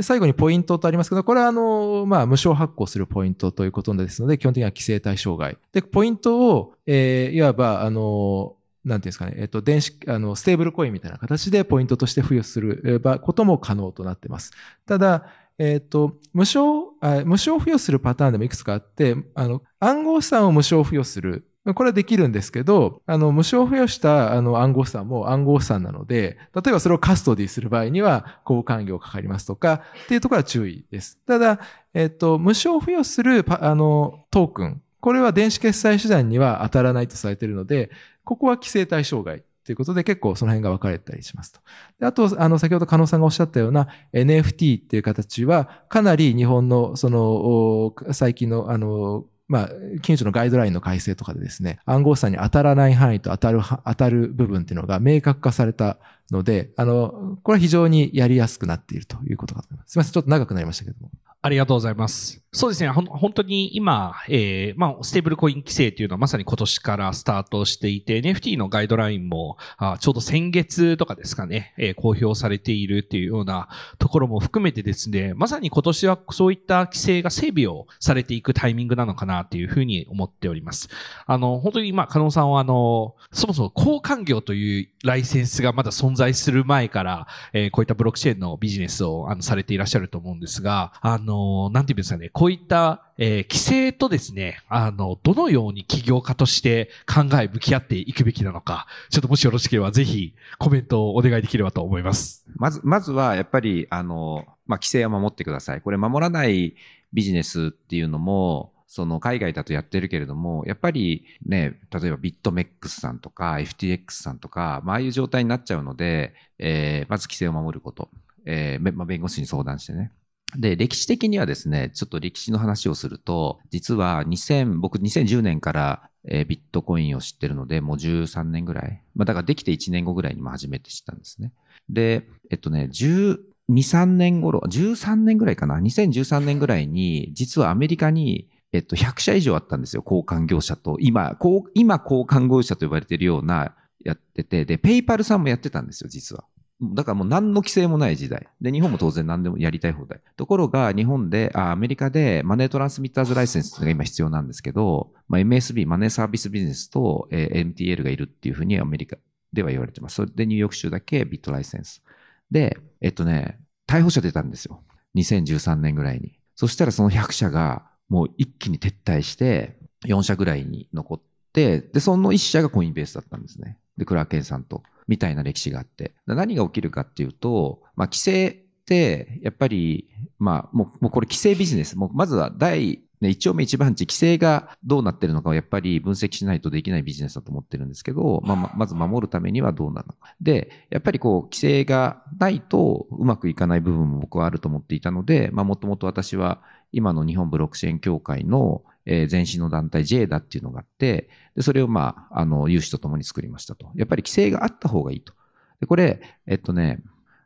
[0.00, 5.58] 最後にポイントとありますけど、これはあの、まあ、無償発行するポイントということですので、基本的には規制対象外。
[5.72, 14.52] で、ポイントを、えーいわば、あの、なんていうんですかね、えっ、と、電子、あの、ステーブルコインみたいな形でポイントとして付与することも可能となってます。
[14.86, 15.26] ただ、
[15.58, 21.46] えっ、と、無償、無償付与するパターンでもいくつかあって、あの、暗号資産を無償付与する。
[21.74, 31.18] これはできるんですけど、あの、無償付与したあの暗号資産も暗号資産なので、例えばそれをカストディする場合には交換業かかりますとか、っていうところは注意です。
[31.26, 31.60] ただ、
[31.92, 34.82] えっ、と、無償付与するあの、トークン。
[35.00, 37.90] これは電子決済手段には当たらないとされているので、
[38.24, 41.60] ここは規制対象外ということで結構その辺が分かれたりしますと。
[42.00, 49.70] であと、あの、先ほど加納さんがおっしゃったような NFT っていう形は、かなり日本の、その、最近の、あの、まあ、
[50.02, 55.98] 近所のガイドラインの改正とかでですね、暗号資産に当たらない範囲と当たる、当たる部分っていうのが明確化された
[56.32, 59.92] ので、あの、これは非常にやりやすくなっているということかと思います。
[59.92, 61.10] すみません、ちょっと長くなりましたけども。
[61.42, 62.42] ありがとうございます。
[62.52, 62.90] そうですね。
[62.90, 80.88] 本当に今、えー、まあ、ステーブルコイン規制というのはまさに今年からスタートしていて、NFT のガイドラインも、あちょうど先月とかですかね、えー公表されているっていうようなところも含めてですね、まさに今年はそういった規制が整備をされていくタイミングなのかなというふうに思っております。
[81.26, 102.44] あの、本当にまあ、加納さんはあの、そもそも交換業というライセンスがまだ存在在する前から、えーこういったブロックチェーンのビジネスをあのされていらっしゃると思うんですが、あの、なんていうんですかね、こういった、えー規制とですね、あの、どのように起業家として考え向き合っていくべきなのか、ちょっともしよろしければぜひコメントをお願いできればと思います。
[102.56, 105.80] まず、まずはやっぱり、あの、まあ、規制は守ってください。
[105.80, 106.74] これ守らない
[107.12, 118.10] ビジネスっていうのも、その海外だとやってるけれども、やっぱりね、例えばビットメックスさんとか FTX さんとか、まあ、ああいう状態になっちゃうので、えーまず規制を守ること。
[118.44, 120.10] えーまあ、弁護士に相談してね。
[120.56, 129.00] で、歴史的にはですね、ちょっと歴史の話をすると、実は2000、僕2010年から、えービットコインを知ってるので、もう13年ぐらい。
[129.14, 131.52] まあだからできて1年後ぐらいにも初めて知ったんですね。
[131.88, 140.02] で、えっとね、12、3年頃、13年ぐらいかな？2013年ぐらいに、実はアメリカに、えっと、100社以上あったんですよ。
[140.04, 140.96] 交換業者と。
[141.00, 146.44] 今、こう今交換業者と呼ばれてるような、やってて、で、ペイパルさんもやってたんですよ、実は。
[146.82, 148.48] だからもう何の規制もない時代。
[148.60, 150.20] で、日本も当然何でもやりたい放題。
[150.36, 159.18] ところが、日本で、あ、アメリカでマネートランスミッターズライセンスが今必要なんですけど、まあ、MSB、マネーサービスビジネスと、えー MTL がいるっていうふうにアメリカ
[159.52, 160.14] では言われてます。
[160.14, 162.02] それでニューヨーク州だけビットライセンス。
[162.50, 164.82] で、えっとね、逮捕者出たんですよ。
[165.16, 166.38] 2013年ぐらいに。
[166.54, 171.20] そしたらその100社がもう一気に撤退して、4社ぐらいに残っ
[171.52, 173.78] て、で、その1社がコインベースだったんですね。
[173.96, 176.14] で、クラーケンさんと、みたいな歴史があって。
[176.26, 181.96] 何が起きるかっていうと、まあ、規制って、やっぱり、まあ、もう、もうこれ規制ビジネス。
[181.96, 190.34] もう、まずは第、ね、一丁目一番地、規制がどうなってるのかをやっぱり分析しないとできないビジネスだと思ってるんですけど、まあ、まず守るためにはどうなのか。
[190.40, 203.90] で、やっぱりこう、規制がないとうまくいかない部分も僕はあると思っていたので、まあ、もともと私は今の日本ブロックチェーン協会の、前身の団体 JDA っていうのがあって、で、それをまあ、あの、有志と共に作りましたと。
[203.96, 205.34] やっぱり規制があった方がいいと。
[205.80, 207.02] で、これ、えっとね、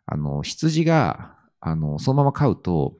[0.06, 2.96] あの、羊が、あの、そのまま飼うと、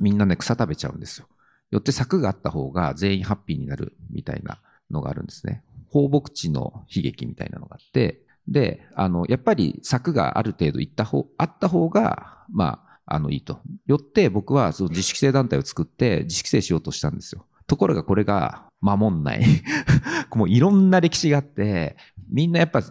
[0.00, 1.27] みんなね、草食べちゃうんですよ。
[1.70, 5.62] よって柵があった方が全員ハッピーになるみたいなのがあるんですね。
[5.90, 13.60] 放牧地の悲劇みたいなのがあって、で、あの、やっぱり柵がある程度行った方、あった方が、まあ、あの、いいと。
[13.86, 17.46] よって僕はその自主規制団体を作って自主規制しようとしたんですよ。
[17.66, 19.44] ところがこれが守んない。
[20.34, 21.96] もういろんな歴史があって、
[22.30, 22.82] みんなやっぱ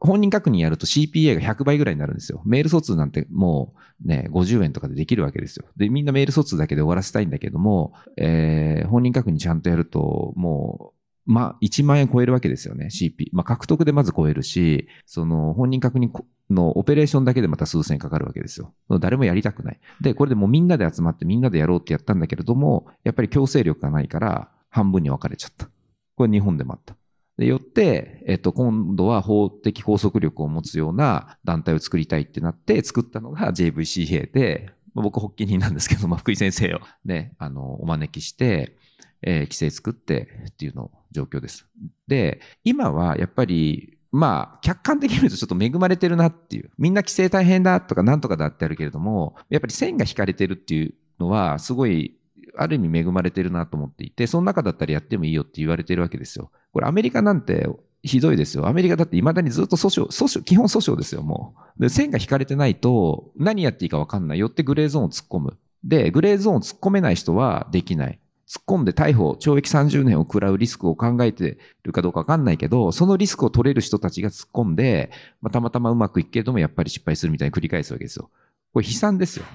[0.00, 2.42] 本人確認やると CPA が100倍ぐらいになるんですよ。
[2.44, 5.66] メール疎通なんてもうね、50円とかでできるわけですよ。
[5.76, 10.92] で、みんなメール疎通だけで終わらせたいんだけども、えー本人確認ちゃんとやると、も
[11.26, 13.28] う、まあ、1万円超えるわけですよね、CP。
[13.32, 16.10] まあ、獲得でまず超えるし、その、本人確認
[16.50, 18.74] のオペレーションだけでまた数千円かかるわけですよ。
[19.00, 19.80] 誰もやりたくない。
[20.00, 25.68] で、これでもうみんなで集まってみんなでやろうってやったんだけれども、やっぱり強制力がないから、半分に分かれちゃった。
[26.16, 26.96] これ日本でもあった。
[27.38, 38.76] で、よって、えっと、今度は法的拘束力を持つような団体を作りたいってなって作ったのが JVCA で、まあ僕発起人なんですけど、まあ、福井先生をね、あの、お招きして、
[39.22, 41.66] えー規制作ってっていうの状況です。
[42.08, 46.70] で、今はやっぱり、まあ、客観的に見るとちょっと恵まれてるなっていう。
[46.76, 52.18] みんな規制大変だとかなんとかだってあるけれども、やっぱり線が引かれてるっていうのは、すごい、
[52.56, 56.50] ある意味恵まれてるなと思っていて、その中だったらやってもいいよって言われてるわけですよ。
[56.72, 57.68] これアメリカなんて
[58.02, 58.66] ひどいですよ。
[58.66, 61.82] アメリカだって未だにずっと訴訟、訴訟、基本訴訟ですよ、もう。
[61.82, 64.38] で、線が引かれてないと何やっていいか分かんない。
[64.38, 65.58] よってグレーゾーンを突っ込む。
[65.84, 68.18] で、グレーゾーンを突っ込めない人はできない。
[68.48, 75.10] 突っ込んで逮捕、懲役30年を食らうリスクを考えてるかどうか分かんないけど、そのリスクを取れる人たちが突っ込んで、
[75.40, 78.28] まあ、たまたまうまくいくけれども、やっぱり失敗するみたいに繰り返すわけですよ。
[78.74, 79.46] これ悲惨ですよ。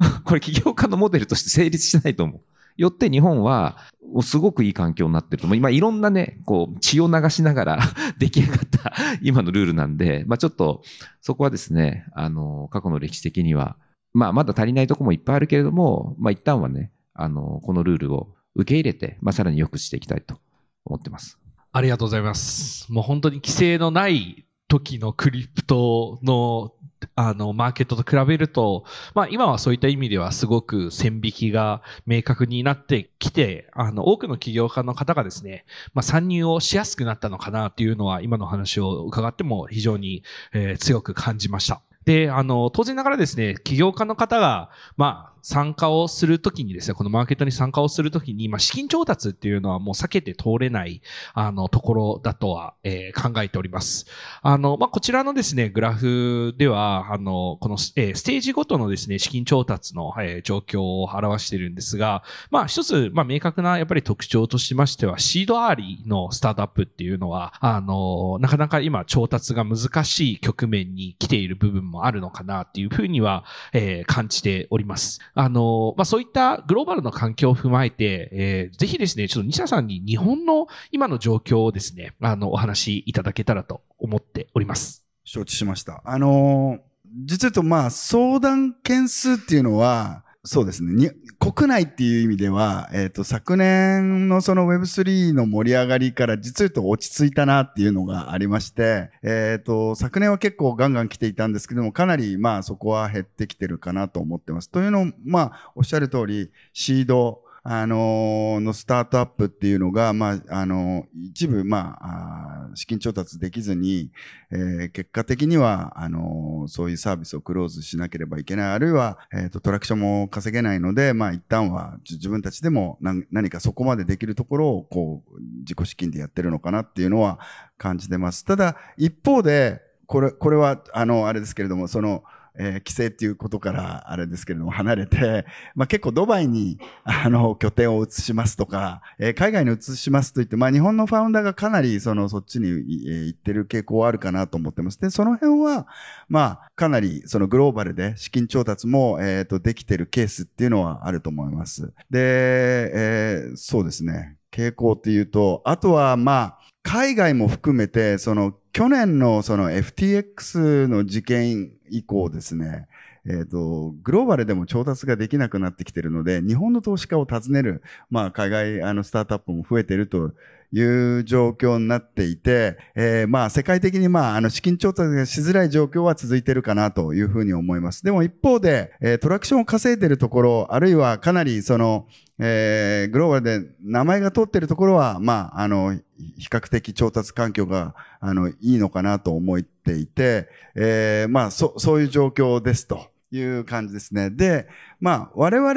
[0.24, 2.40] これ起業家のモデルとして成立しないと思う。
[2.76, 3.76] よって日本は、
[4.22, 5.56] すごくいい環境になってると思う。
[5.56, 7.78] 今いろんなね、こう、血を流しながら
[8.18, 10.82] 出来上がった 今のルールなんで、まあちょっと、
[11.20, 13.76] そこはですね、あの、過去の歴史的には、
[14.12, 20.38] まあまだ足りないとこもいっぱいあるけれども、まあ一旦はね、あの、このルールを受け入れて、まあさらに良くしていきたいと
[20.84, 21.38] 思ってます。
[21.72, 22.90] ありがとうございます。
[22.90, 26.72] もう本当に規制のない時のクリプトの
[27.14, 28.84] あの、マーケットと比べると、
[29.14, 41.82] まあ今はそういった意味ではすごく線引きが明確になってきて、あの、多くの起業家の方がですね、まあ参入をしやすくなったのかなというのは今の話を伺っても非常に、えー強く感じました。
[42.04, 51.02] で、あの、当然ながらですね、起業家の方が、まあ、参加をするときにですね、このマーケットに参加をするときに、まあ、資金調達っていうのはもう避けて通れない、
[51.34, 54.06] あの、ところだとは、えー考えております。
[54.40, 75.20] あの、まあ、こちらのですね、グラフでは、あの、この、えーステージごとのですね、資金調達の、えー状況を表してるんですが、まあ、一つ、まあ、明確なやっぱり特徴としましては、シードアーリーのスタートアップっていうのは、あの、なかなか今調達が難しい局面に来ている部分もあるのかなっていうふうには、えー感じております。
[75.34, 85.06] あの、まあ、そういったグローバルの環境を踏まえて、えーぜひですね、ちょっと西田さんに日本の今の状況をですね、あの、お話しいただけたらと思っております。
[85.24, 86.02] 承知しました。
[86.04, 86.90] あのー
[87.24, 90.94] 実はと、まあ、相談件数っていうのは、そうですね。
[90.94, 104.70] に国内っていう意味では、えっ、と、昨年のその Web3 の盛り上がりから実は言うと落ち着いたなっていうのがありまして、えっ、と、昨年は結構ガンガン来ていたんですけども、かなりまあそこは減ってきてるかなと思ってます。
[104.70, 114.10] というのも、まあ、おっしゃる通り、シード、あのーのスタートアップっていうのが、まあ、あのー一部、まあ、あ資金調達できずに、
[114.50, 118.72] えー結果的には、あのーそういうサービスをクローズしなければいけない。
[118.72, 127.38] あるいは、えっ、と、トラクションも稼げないので、まあ、一旦は自分たちでも何何かそこまでできるところを、こう、自己資金でやってるのかなっていうのは
[127.78, 128.44] 感じてます。
[128.44, 132.24] ただ、一方で、これ、これは、あの、あれですけれども、その、
[132.60, 145.00] えー規制っていうことからあれですけれども離れて、 まあ、結構ドバイにあの拠点を移しますとか、えー海外に移しますといって、まあ、日本のファウンダーがかなりそのそっちに、えー行ってる傾向はあるかなと思ってます。
[145.00, 145.86] で、その辺は、
[146.28, 151.92] まあ、かなりそのグローバルで資金調達も、えーとできてるケースっていうのはあると思います。
[152.10, 154.36] で、えーそうですね。
[154.52, 162.86] 傾向っていうと、あとはまあ、海外も含めて、その去年のその FTX の事件以降ですね、
[163.26, 170.32] えっ、と、グローバルでも調達ができなくなってきてるので、日本の投資家を訪ねる、まあ、海外あのスタートアップも増えてると
[170.72, 178.04] いう状況になっていて、えーまあ、世界的にまあ、あの、資金調達がしづらい状況は続いてるかなというふうに思います。
[178.04, 182.06] でも一方で、えートラクションを稼いでるところ、あるいはかなりその、
[182.38, 185.94] えーグローバルで名前が通ってるところは、まあ、あの、
[186.38, 194.30] 比較的調達環境が、あの、いいのかなと思っていて、えーまあ、そ、そういう状況ですという感じですね。
[194.30, 194.68] で、
[195.00, 195.74] まあ、我々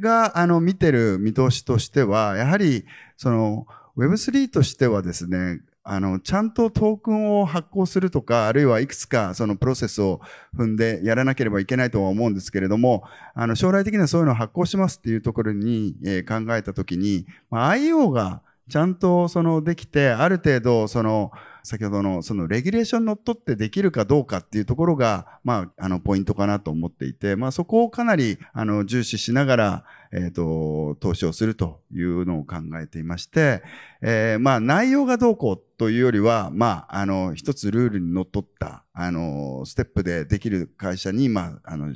[0.00, 2.84] が、あの、見てる見通しとしては、やはり、
[3.16, 3.66] その、
[3.96, 10.20] Web3 としてはですね、あの、ちゃんとトークンを発行するとか、あるいはいくつかそのプロセスを
[10.56, 21.30] 踏んでやらなければいけないとは思うんですけれども、あの、将来的にはそういうのを発行しますっていうところに、えー考えたときに、まあ、IO がちゃんとそのできて、ある程度その、
[21.64, 33.62] 先ほどのそのレギュレーションにのっとってできるかどうかっていうところが、まあ、あの、ポイントかなと思っていて、まあ、そこをかなり、あの、重視しながら、えっ、と、投資をするというのを考えていまして、
[34.02, 41.94] えーまあ、内容がどうこうというよりは、まあ、あの、一つルールにのっとった、あの、ステップでできる会社に、まあ、あの、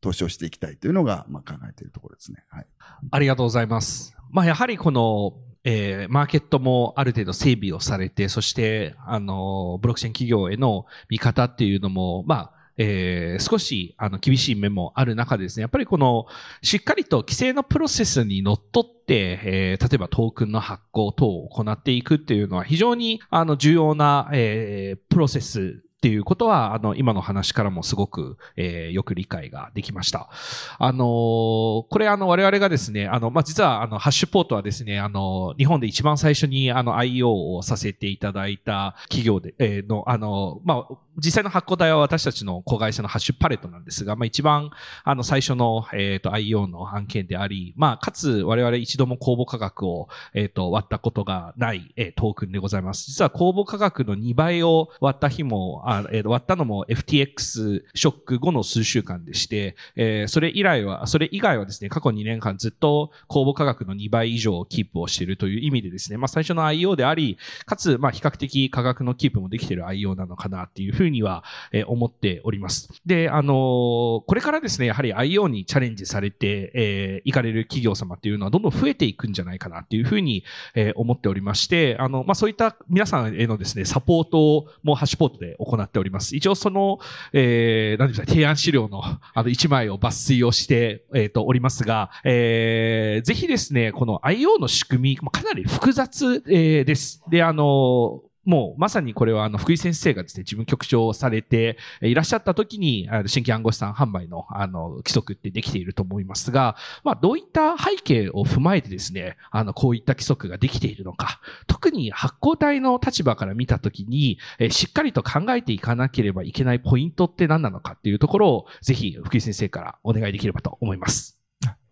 [0.00, 2.42] 投資をしていきたいというのが、まあ、考えているところですね。
[2.48, 2.66] はい。
[3.10, 4.16] ありがとうございます。
[4.30, 5.34] まあ、やはりこの、
[5.64, 16.26] えーマーケットもある程度整備をされて、そして、あの、ブロックチェーン企業への見方っていうのも、まあ、えー少し、あの、厳しい面もある中でですね、やっぱりこの、
[16.62, 30.30] しっかりと規制のプロセスにのっとって、えー例えばトークンの発行等を行っていくっていうのは非常に、あの、重要な、えープロセスっていうことは、あの、今の話からもすごく、えーよく理解ができました。
[30.78, 44.70] あのーこれあの、我々がですね、あの、まあ、実はあの、ハッシュポートはですね、あの、日本で一番最初にあの、IO をさせていただいた企業で、えーの、あの、まあ、実際の発行体は私たちの子会社のハッシュパレットなんですが、まあ、一番
[45.04, 53.04] あの、最初の、えっ、と、IO の案件であり、まあ、かつ我々一度も公募価格を、えっ、と、割ったことがない、えトークンでございます。
[53.06, 72.88] 実は公募価格の2倍を割った日も、あえー割ったのも FTX ショック後の数週間でして、えーそれ以来は、それ以外はですね、過去2年間ずっと公募価格の2倍以上をキープをしているという意味でですね、まあ最初の IO であり、かつ、まあ比較的価格のキープもできている IO なのかなっていうふうには、えー思っております。
[73.04, 86.36] で、あのーこれからですね、やはり IO にチャレンジされて、えー行かれる企業様っていうのはどんどん増えていくんじゃないかなっていうふうに、えー思っておりまして、あの、まあそういった皆さんへのですね、サポートもハッシュポートで行なっております。
[86.36, 86.98] 一応その、
[87.32, 97.22] えー、何ですか、提案資料の、あの、一枚を抜粋をして、えっ、と、おりますが、えー、ぜひですね、この IO の仕組み、かなり複雑、えーです。
[97.30, 114.38] で、あの、もうまさにこれはあの福井先生がですね、自分局長をされていらっしゃった時に、新規暗号資産販売のあの規則ってできていると思いますが、まあどういった背景を踏まえてですね、あのこういった規則ができているのか、特に発行体の立場から見た時に、
[114.70, 121.39] しっかりと考えていかなければいけないポイントって何なのかっていうところを、ぜひ福井先生からお願いできればと思います。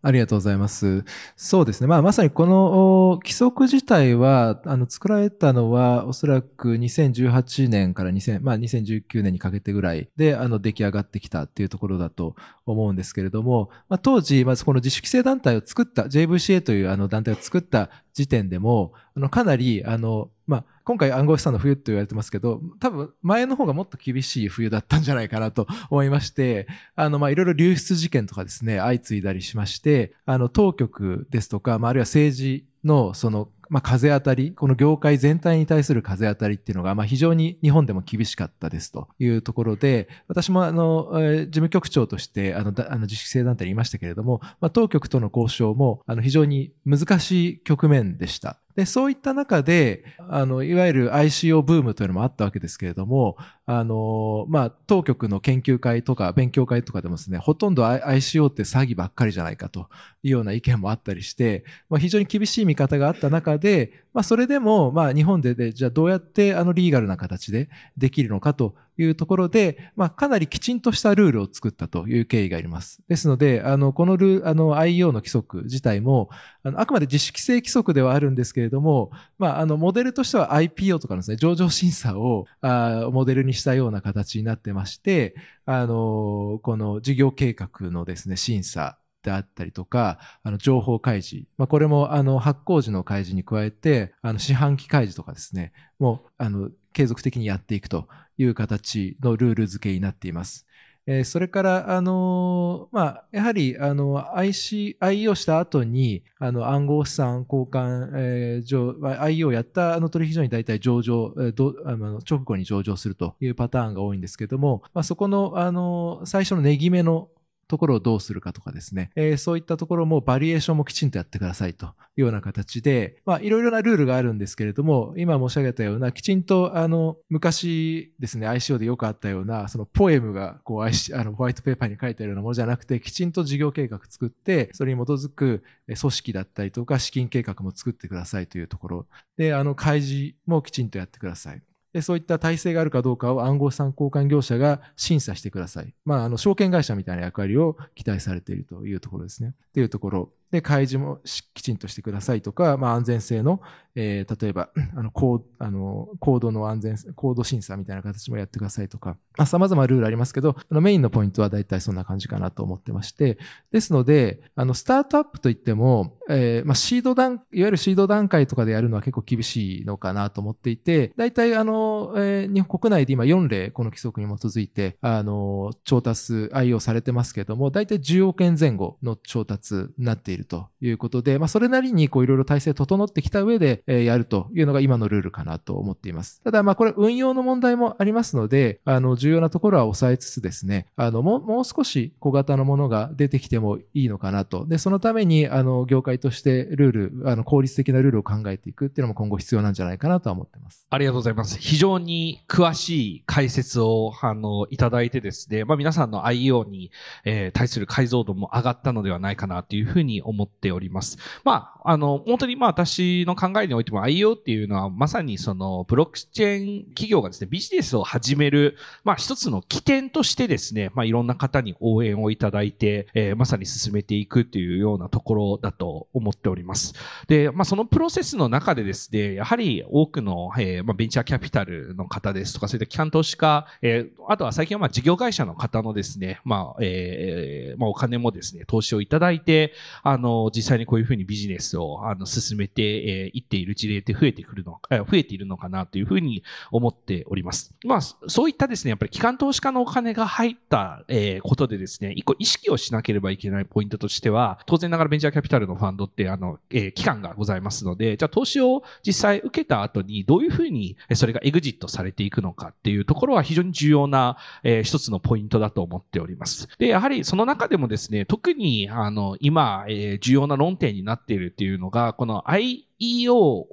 [0.01, 1.05] ありがとうございます。
[1.36, 1.88] そうですね。
[1.88, 26.66] まあ、まさにこの規則自体は、あの、作られたのは、おそらく2018年から2000、まあ、2019年にかけてぐらいで、あの、出来上がってきたっていうところだと思うんですけれども、まあ、当時、まずこの自主規制団体を作った、JVCA というあの団体を作った時点でも、あの、かなり、あの、まあ、今回暗号資産の冬って言われてますけど、多分前の方がもっと厳しい冬だったんじゃないかなと 思いまして、
[26.97, 48.59] あの、ま、いろいろ流出事件とかですね、相次いだりしまして、あの、当局ですとか、まあ、あるいは政治の、その、まあ、風当たり、この業界全体に対する風当たりっていうのが、まあ、非常に日本でも厳しかったですというところで、私もあの、えー事務局長として、あの、あの自主規制団体にいましたけれども、まあ、当局との交渉も、あの、非常に難しい局面でした。
[48.78, 59.88] で、そういった中で、あの、いわゆる ICO ブームというのもあったわけですけれども、あの、まあ、当局の研究会とか勉強会とかでもですね、ほとんど ICO って詐欺ばっかりじゃないかと
[60.22, 73.00] いうような意見もあったりして、まあ、非常に厳しい見方があった中で、まあ、それでも、まあ、日本でで、じゃあどうやってあのリーガルな形でできるのかというところで、まあ、かなりきちんとしたルールを作ったという経緯があります。
[73.09, 76.30] ですので、あの、このル、あの、IEO の規則自体も、
[76.62, 85.34] あの、あくまで自主規制規則ではあるんですけれども、まあ、あの、モデルとしては IPO とかのですね、上場審査を、あモデルにしたような形になってまして、
[85.64, 91.46] あの、この事業計画のですね、審査であったりとか、あの、情報開示。
[91.56, 100.66] まあ、これも、あの、発行時の開示に加えて、あの、四半期開示とかですね、もう、あの、継続的にやっていくという形のルール付けになっています。
[101.10, 117.30] えーそれから、あのーまあ、やはり、あの、IC、IE をした後に、あの、暗号資産交換、えー上、まあ IE をやったあの取引所に大体上場、えーどあの直後に上場するというパターンが多いんですけども、まあ、そこの、あの、最初の値決めの
[117.68, 121.88] ところをどうするかとかですね、えーそういったところもバリエーションもきちんとやってくださいとい
[122.18, 130.90] うような形で、まあいろいろなルールがあるんですけれども、今申し上げたようなきちんとあの昔ですね、ICO でよくあったようなそのポエムがこうあ
[131.24, 139.06] のホワイトペーパーに書いてあるようなものじゃなくて、きちんと事業計画作って、それに基づく組織だったりとか資金計画も作ってくださいというところ
[139.36, 141.62] で、あの開示もきちんとやってください。
[141.93, 145.95] で、そういった体制があるかどうかを暗号資産交換業者が審査してください。
[146.05, 149.55] まあ、あの、証券会社みたいな役割を期待されているというところですね。
[149.72, 150.32] というところ。
[150.51, 151.20] で、開示も
[151.55, 153.61] きちんとしてくださいとか、まあ、安全性の、
[153.94, 163.38] えー例えば、 あの、コーあの、コードの安全、コード審査みたいな形もやってくださいとか、まあ、様々ルールありますけど、あのメインのポイントは大体そんな感じかなと思ってまして、
[163.72, 186.41] ですので、あの、スタートアップといっても、えーまあ、シード段、いわゆるシード段階とかでやるのは結構厳しいのかなと思っていて、大体あの、えー日本国内で今4例、この規則に基づいて、あの、調達、愛用されてますけども、大体10億円前後の調達になっているるということで、まあ、それなりにこういろいろ体制整ってきた上で、えーやるというのが今のルールかなと思っています。
[186.43, 194.66] ただ、まあ、これ運用の問題もありますので、あの、重要なところは抑えつつですね、あの、もう、もう少し小型のものが出てきてもいいのかなと。
[194.66, 200.86] で、そのために、あの、業界としてルール、あの、効率的なルールを考えていくっていうのも今後必要なんじゃないかなとは思ってます。
[200.89, 201.59] ありがとうございます。
[201.59, 206.91] 非常に詳しい解説を、あの、いただいてですね、まあ皆さんの IEO に、
[207.24, 211.18] えー対する解像度も上がったのではないかなというふうに思っております。
[211.44, 226.94] まあ、あの、本当にまあ私の考えにおいても IO っていうのはまさにそのブロックチェーン企業がですね、ビジネスを始める、まあ一つの起点としてですね、まあいろんな方に応援をいただいて、えーまさに進めていくっていうようなところだと思っております。
[227.28, 239.72] で、まあ、そのプロセスの中でですね、やはり多くの、えーまあ、ベンチャーキャピタルの方ですとか、そういった機関投資家、えーあとは最近はまあ事業会社の方のですね、まあ、えーまあ、お金もですね、投資をいただいて、
[240.02, 247.74] あの、実際にこういうふうにビジネスをあの進めてい、えーっている事例って増えてくるの、え増えているのかなというふうに思っております。
[247.84, 266.68] まあ、そういったですね、やっぱり機関投資家のお金が入った、えことでですね、一個意識をしなければいけないポイントとしては、当然ながらベンチャーキャピタルのファンドって、あの、え期間がございますので、じゃあ投資を実際受けた後にどういうふうにそれがエグジットされていくのかっていうところは非常に重要な、えー一つのポイントだと思っております。
[266.78, 273.32] で、やはりその中でもですね、特に、あの、今、えーえ重要な論点になっているっていうのが、この IEO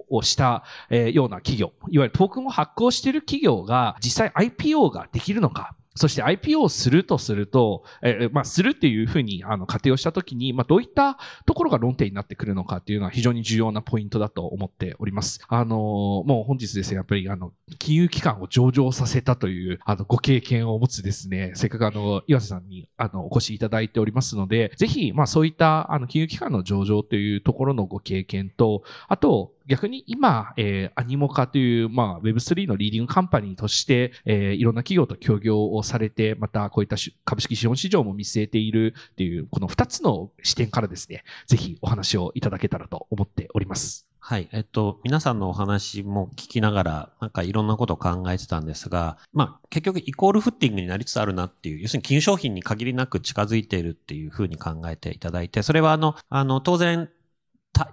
[0.10, 15.40] をした、えーような企業、いわゆるトークンを発行している企業が実際 IPO ができるのか、そして IPO をするとすると、えーまあ、するっていうふうに、あの、仮定をしたときに、まあ、どういったところが論点になってくるのかっていうのは非常に重要なポイントだと思っております。
[15.48, 15.76] あの
[16.26, 44.08] もう本日ですね、やっぱり、あの、金融機関を上場させたという、あの、ご経験を持つですね、せっかくあの、岩瀬さんに、あの、お越しいただいておりますので、ぜひ、まあ、そういった、あの、金融機関の上場というところのご経験と、あと、逆に今、えーアニモカという、まあ、Web3 のリーディングカンパニーとして、えーいろんな企業と協業をされて、またこういった株式資本市場も見据えているっていう、この二つの視点からですね、ぜひお話をいただけたらと思っております。
[44.28, 44.50] はい。
[44.52, 57.08] えっと、皆さんのお話も聞きながら、なんかいろんなことを考えてたんですが、まあ、結局イコールフッティングになりつつあるなっていう、要するに金融商品に限りなく近づいているっていうふうに考えていただいて、それはあの、あの、当然、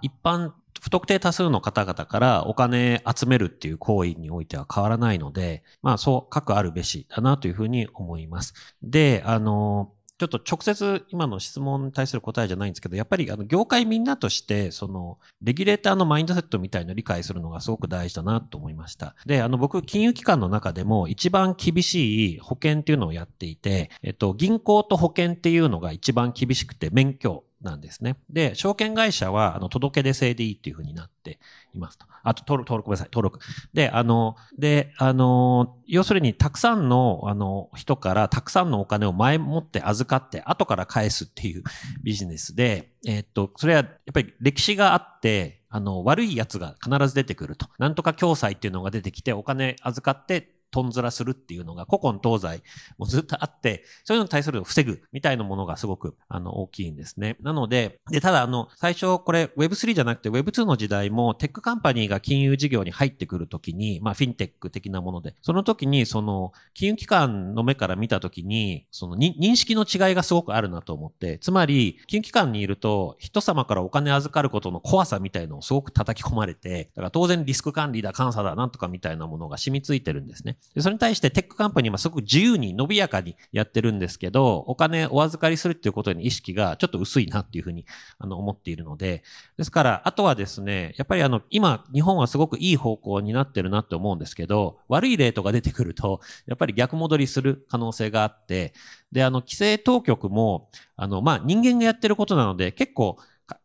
[0.01, 0.53] 一般、
[0.83, 8.53] 不特定多数の方々からお金集めるっていう行為においては変わらないので、まあそう、各あるべしだなというふうに思います。
[8.81, 19.15] で、あの、ちょっと直接今の質問に対する答えじゃないんですけど、やっぱりあの業界みんなとして、その、レギュレーターのマインドセットみたいの理解するのがすごく大事だなと思いました。
[19.25, 28.17] で、あの僕、金融機関の中でも一番厳しい保険っていうのをやっていて、えっと、銀行と保険っていうのが一番厳しくて免許なんですね。
[28.29, 31.39] で、証券会社は、あの、届け出制でいいっていうふうになって
[31.73, 32.05] いますと。
[32.21, 33.39] あと、登録、登録ごめんなさい、登録。
[33.73, 41.63] で、あの、で、あの、要するに、たくさんの、あの、人から、たくさんのお金を前もって預かって、後から返すっていう
[42.03, 47.67] ビジネスで、えっと、それは、やっぱり歴史があって、あの、悪いやつが必ず出てくると。
[47.79, 52.63] なんとか共済っていうのが出てきて、お金預かって、とんずらするっていうのが古今東西
[52.97, 57.37] もずっとあって、そういうのに対する防ぐみたいなものがすごくあの大きいんですね。
[57.41, 80.57] なので、で、ただあの、最初これ Web3 じゃなくて Web2 の時代もテックカンパニーが金融事業に入ってくるときに、まあフィンテック的なもので、その時にその金融機関の目から見たときに、その認識の違いがすごくあるなと思って、つまり金融機関にいると人様からお金預かることの怖さみたいのをすごく叩き込まれて、だから当然リスク管理だ、監査だ、なんとかみたいなものが染みついてるんですね。
[80.73, 87.85] でそれに対してテックカンパニーはすごく自由に伸びやかにやってるんですけど、お金お預かりするっていうことに意識がちょっと薄いなっていうふうに
[88.17, 89.23] あの思っているので、
[89.57, 98.73] ですから、あとはですね、やっぱりあの、今、日本はすごくいい方向になってるなって思うんですけど、悪い例とか出てくると、やっぱり逆戻りする可能性があって、
[99.11, 103.17] で、あの、規制当局も、あの、まあ、人間がやってることなので、結構、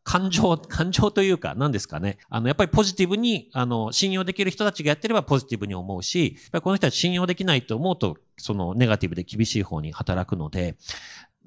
[0.04, 2.18] 感情、感情というか、何ですかね。
[2.28, 10.76] あの、やっぱりポジティブに、あの、信用できる人たちがやってればポジティブに思うし、やっぱりこの人は信用できないと思うと、そのネガティブで厳しい方に働くので、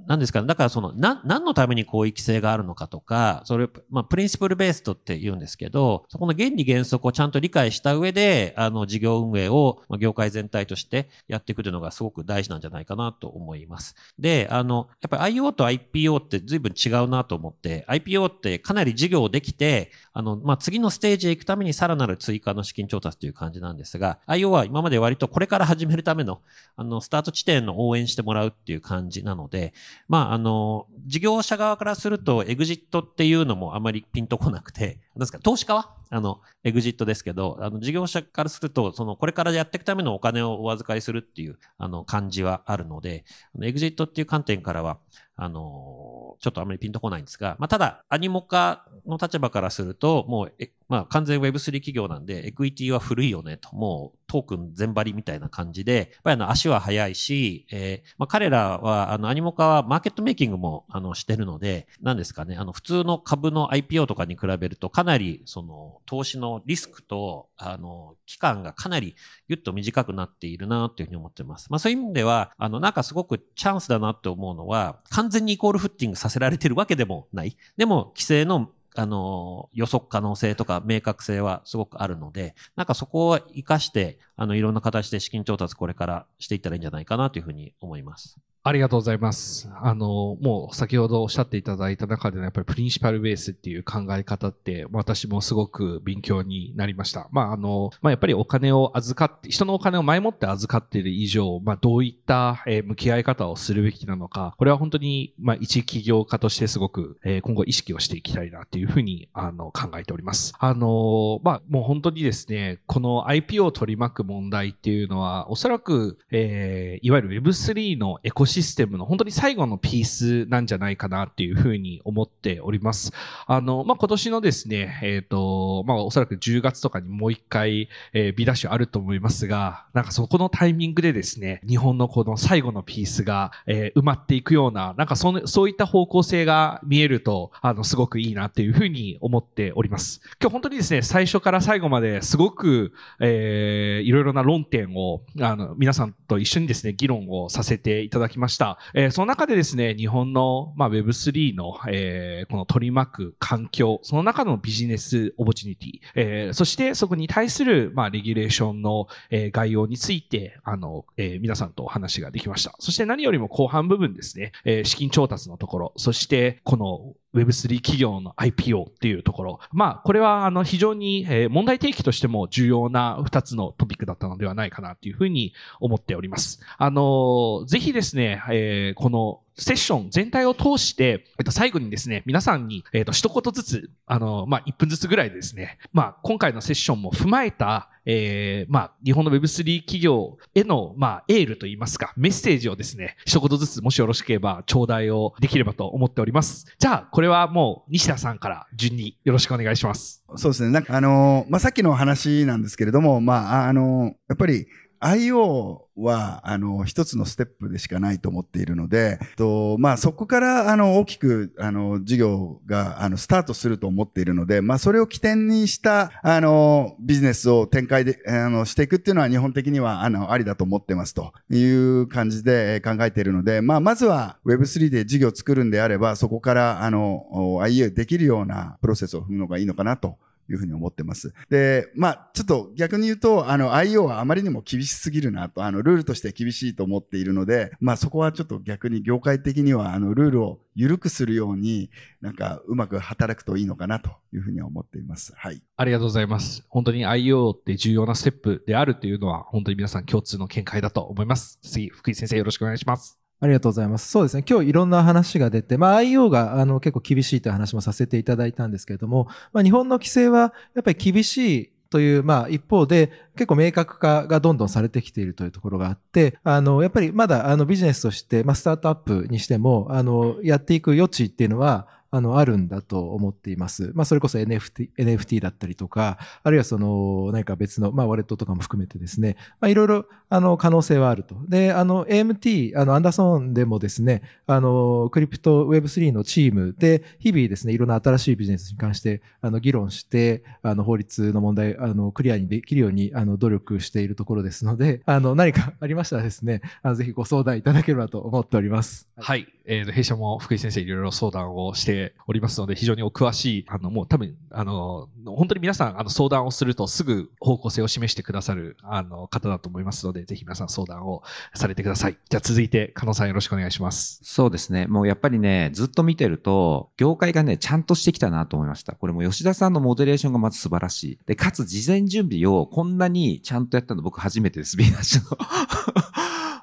[0.07, 0.41] なんですか。
[0.41, 13.95] だからその、な、何のためにこういう規制があるのかとか、それ、まあ、プリンシプルベーストって言うんですけど、そこの原理原則をちゃんと理解した上で、あの、事業運営を、まあ、業界全体としてやっていくというのがすごく大事なんじゃないかなと思います。
[14.17, 26.41] で、あの、やっぱり IO と IPO って随分違うなと思って、IPO ってかなり事業できて、あの、まあ、次のステージへ行くためにさらなる追加の資金調達という感じなんですが、IO は今まで割とこれから始めるための、
[26.75, 29.73] あの、スタート地点の応援してもらうっていう感じなので、
[30.07, 35.95] まあ、あの、事業者側からすると、エグジットっていうのもあまりピンとこなくて、なんですか、投資家は？
[36.13, 43.23] あの、エグジットですけど、あの、事業者からすると、その、これからやっていくためのお金をお預かりするっていう、あの、感じはあるので、
[43.57, 44.99] のエグジットっていう観点からは、
[45.37, 69.15] あの、ちょっとあまりピンとこないんですが、まあ、ただ、アニモカの立場からすると、もう、えまあ、完全 Web3 企業なんで、エクイティは古いよねと、もう、トークン全張りみたいな感じで、やっぱりあの、足は速いし、えーまあ、彼らは、あの、アニモカはマーケットメイキングも、あの、してるので、なんですかね、あの、普通の株の IPO とかに比べると、かなり、その、投資のリスクと、あの、期間がかなり
[69.49, 71.67] ぎゅっと短くなっているなというふうに思ってます。
[71.69, 77.57] まあそういう意味では、あの、なんかすごくチャンスだなって思うのは、完全にイコールフッティングさせられてるわけでもない。
[77.75, 88.37] でも、規制のあの、予測可能性とか明確性はすごくあるので、なんかそこを活かして、あの、いろんな形で資金調達これからしていったらいいんじゃないかなというふうに思います。
[88.63, 89.71] ありがとうございます。
[89.81, 97.27] あの、もう先ほどおっしゃっていただいた中でのやっぱりプリンシパルベースっていう考え方って私もすごく勉強になりました。
[97.31, 110.53] まああの、まあやっぱりお金を預かって、人のお金を前もって預かっている以上、まあどういった、えー向き合い方をするべきなのか、これは本当に、まあ一企業家としてすごく、えー今後意識をしていきたいなっていうふうに、あの、考えております。
[110.59, 123.11] あの、まあもう本当にですね、この IP を取り巻く問題っていうのは、おそらく、えーいわゆる Web3 のエコシシステムの本当に最後のピースなんじゃないかなっていうふうに思っております。
[123.47, 140.21] あの、まあ、今年のですね、えっ、と、まあ、おそらく10月とかにもう一回、えー、ビダッシュあると思いますが、なんかそこのタイミングでですね、日本のこの最後のピースが、えー埋まっていくような、なんかその、そういった方向性が見えると、あの、すごくいいなっていうふうに思っております。
[140.41, 148.77] 今日本当にですね、最初から最後まですごく、えーいろいろな論点を、あの、皆さんと一緒にですね、議論をさせていただきました。
[148.93, 162.73] えーその中でですね、日本の、まあ、Web3 の、えーこの取り巻く環境、その中のビジネスオポチュニティ、えーそしてそこに対する、まあ、レギュレーションの、えー概要について、あの、えー皆さんとお話ができました。
[162.79, 169.59] そして何よりも後半部分ですね、えー資金調達のところ、そしてこの Web3 企業の IPO っていうところ。
[169.71, 176.61] まあ、これは、あの、非常に、問題提起としても重要な2つのトピックだったのではないかなというふうに思っております。
[176.77, 196.65] あの、ぜひですね、えーこのセッション全体を通して、えっと、最後にですね、皆さんに、えっと、一言ずつ、あの、まあ、1分ずつぐらいですね、まあ、今回のセッションも踏まえた、えーまあ、日本の Web3 企業への、まあ、エールといいますか、メッセージをですね、一言ずつ、もしよろしければ、頂戴をできればと思っております。
[196.79, 200.25] じゃあ、これはもう、西田さんから順によろしくお願いします。
[200.35, 200.71] そうですね。
[200.71, 204.65] なんかあのーまあ、さっきの話なんですけれども、まあ、あのーやっぱり
[205.01, 227.25] IO は、あの、一つのステップでしかないと思っているので、と、まあ、そこから、あの、大きく、あの、事業が、あの、スタートすると思っているので、まあ、それを起点にした、あの、ビジネスを展開で、あの、していくっていうのは、日本的には、あの、ありだと思ってますという感じで考えているので、まあ、まずは Web3 で事業を作るんであれば、そこから、あの、
[227.63, 230.17] IO できるようなプロセスを踏むのがいいのかなと
[230.51, 231.33] いうふうに思ってます。
[231.49, 241.89] で、まあ、ちょっと逆に言うと、あの、IO はあまりにも厳しすぎるなと、あの、ルールとして厳しいと思っているので、まあ、そこはちょっと逆に業界的には、あの、ルールを緩くするように、
[242.21, 245.33] なんか、うまく働くといいのかなというふうに思っています。
[245.35, 245.61] はい。
[245.77, 246.65] ありがとうございます。
[246.69, 251.59] 本当に IO って重要なステップであるというのは、本当に皆さん共通の見解だと思います。
[251.61, 253.20] 次、福井先生よろしくお願いします。
[253.41, 254.07] ありがとうございます。
[254.07, 254.45] そうですね。
[254.47, 273.93] 今日いろんな話が出て、まあ IO があの結構厳しいという話もさせていただいたんですけれども、まあ日本の規制はやっぱり厳しいという、まあ一方で結構明確化がどんどんされてきているというところがあって、あの、やっぱりまだあのビジネスとして、まあスタートアップにしても、あの、やっていく余地っていうのは、あの、あるんだと思っています。
[273.95, 281.35] まあ、それこそ NFT、NFT だったりとか、あるいはその、何か別の、まあ、ワレットとかも含めてですね、まあ、いろいろ、あの、可能性はあると。
[281.49, 299.09] で、あの、AMT、あの、アンダーソンでもですね、あの、クリプト Web3 のチームで、日々ですね、いろんな新しいビジネスに関して、あの、議論して、あの、法律の問題、あの、クリアにできるように、あの、努力しているところですので、あの、何かありましたらですね、あの、ぜひご相談いただければと思っております。
[299.17, 299.47] はい。
[299.65, 312.17] えっー、弊社も福井先生いろいろ相談をしておりますので、非常にお詳しい、あの、もう多分、あの、本当に皆さん、あの、相談をするとすぐ方向性を示してくださる、あの、方だと思いますので、ぜひ皆さん相談をされてください。
[312.29, 314.19] じゃあ続いて、加納さんよろしくお願いします。
[314.23, 314.87] そうですね。
[314.87, 318.93] もうやっぱりね、ずっと見てると、業界がね、ちゃんとしてきたなと思いました。
[318.93, 321.19] これも吉田さんのモデレーションがまず素晴らしい。
[321.25, 326.20] で、かつ事前準備をこんなにちゃんとやったの僕初めてです、ビーナッシュの。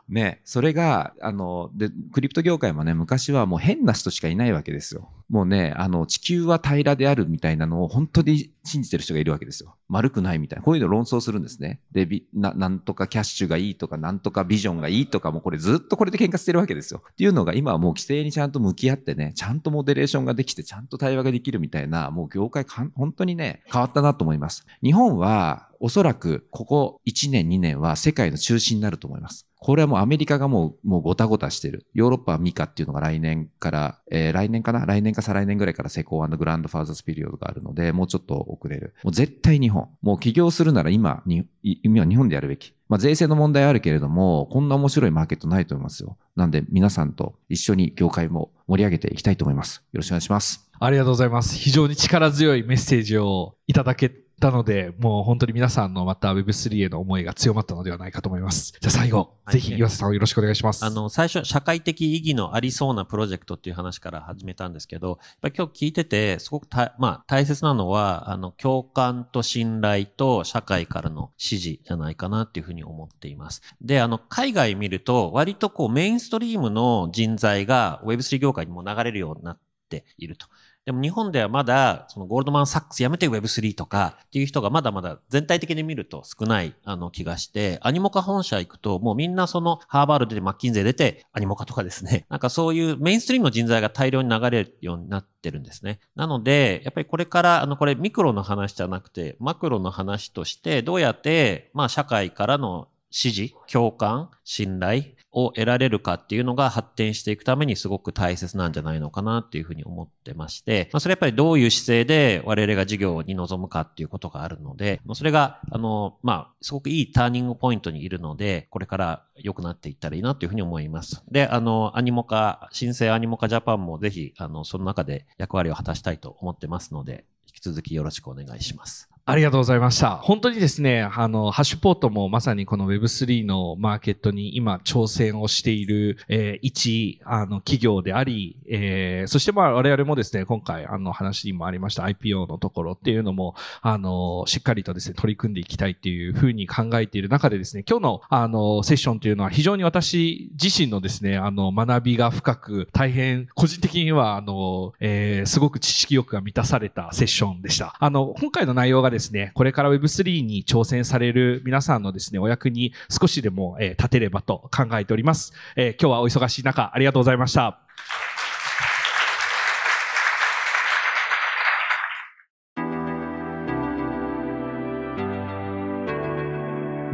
[0.09, 5.11] ね、それが、あの、で、クリプト業界もね、昔はもう変な人しかいないわけですよ。
[5.29, 9.77] もうね、あの、地球は平らであるみたいなのを本当に信じてる人がいるわけですよ。
[9.87, 10.63] 丸くないみたいな。
[10.63, 11.81] こういうの論争するんですね。
[11.93, 17.03] で、ななんとかキャッシュがいいとか、なんとかビジョンがいいとか、もうこれずっとこれで喧嘩してるわけですよ。
[17.07, 24.67] っていうのが今はもう規制にちゃんと向き合ってね、ちゃんとモデレーションができて、ちゃんと対話ができるみたいな、もう業界かん本当にね、変わったなと思います。
[24.83, 29.48] 日本は、おそらくここ1年2年は世界の中心になると思います。
[29.61, 31.87] これはもうアメリカがもう、もうごたごたしてる。
[31.93, 34.87] ヨーロッパはミカっていうのが来年から、えー、来年かな？
[34.87, 38.95] 来年か再来年ぐらいから施工グランドファーザースピリオドがあるので、もうちょっと遅れる。
[39.03, 39.89] もう絶対日本。
[40.01, 42.73] もう起業するなら今、に今日本でやるべき。
[42.89, 46.17] まあ税制の問題あるけれども、こんな面白いマーケットないと思いますよ。
[46.37, 49.83] なんで皆さんと一緒に業界も盛り上げていきたいと思います。
[49.93, 50.71] よろしくお願いします。
[50.79, 51.57] ありがとうございます。
[51.57, 58.73] 非常に力強いメッセージをいただけたので、もう本当に皆さんのまた Web3 への思いが強まったのではないかと思います。
[58.81, 60.85] じゃあ最後、ぜひ岩瀬さんをよろしくお願いします。
[60.85, 73.63] あの、最初、社会的意義のありそうなプロジェクトっていう話から始めたんですけど、やっぱり今日聞いてて、すごくた、まあ、大切なのは、あの、共感と信頼と社会からの支持じゃないかなっていうふうに思っています。
[73.81, 79.59] で、あの、海外見ると、割とこう、メインストリームの人材が Web3 業界にも流れるようになっ
[79.89, 80.47] ていると。
[80.89, 92.25] でも日本ではまだ、そのゴールドマンサックスやめて Web3 とかっていう人がまだまだ全体的に見ると少ないあの気がして、アニモカ本社行くともうみんなそのハーバード出てマッキンゼ出てアニモカとかですね。
[92.33, 96.01] なんかそういうメインストリームの人材が大量に流れるようになってるんですね。
[96.17, 121.23] なので、やっぱりこれから、あのこれミクロの話じゃなくてマクロの話としてどうやってまあ社会からの支持、共感、信頼を得られるかっていうのが発展していくためにすごく大切なんじゃないのかなっていうふうに思ってまして、まあ、それやっぱりどういう姿勢で我々が事業に臨むかっていうことがあるので、まあそれが、あの、まあ、すごくいいターニングポイントにいるので、これから良くなっていったらいいなというふうに思います。
[121.31, 129.09] で、あの、アニモカ、新生アニモカジャパンもぜひ、あの、その中で役割を果たしたいと思ってますので、引き続きよろしくお願いします。
[129.31, 130.17] ありがとうございました。
[130.17, 157.95] 本当にですね、あの、ハッシュポートもまさにこの Web3 のマーケットに今挑戦をしている、えー、一、あの、企業であり、えー、そしてまあ我々もですね、今回あの話にもありました IPO のところっていうのも、あの、しっかりとですね、取り組んでいきたいっていうふうに考えている中でですね、今日のあの、セッションというのは非常に私自身のですね、あの、学びが深く、大変個人的にはあの、えー、すごく知識欲が満たされたセッションでした。
[157.99, 165.53] あの、今回の内容がですね、ですねこれから Web3 に挑戦される皆さんのですね、お役に少しでも、え、立てればと考えております。
[165.77, 167.88] え、今日はお忙しい中、ありがとうございました。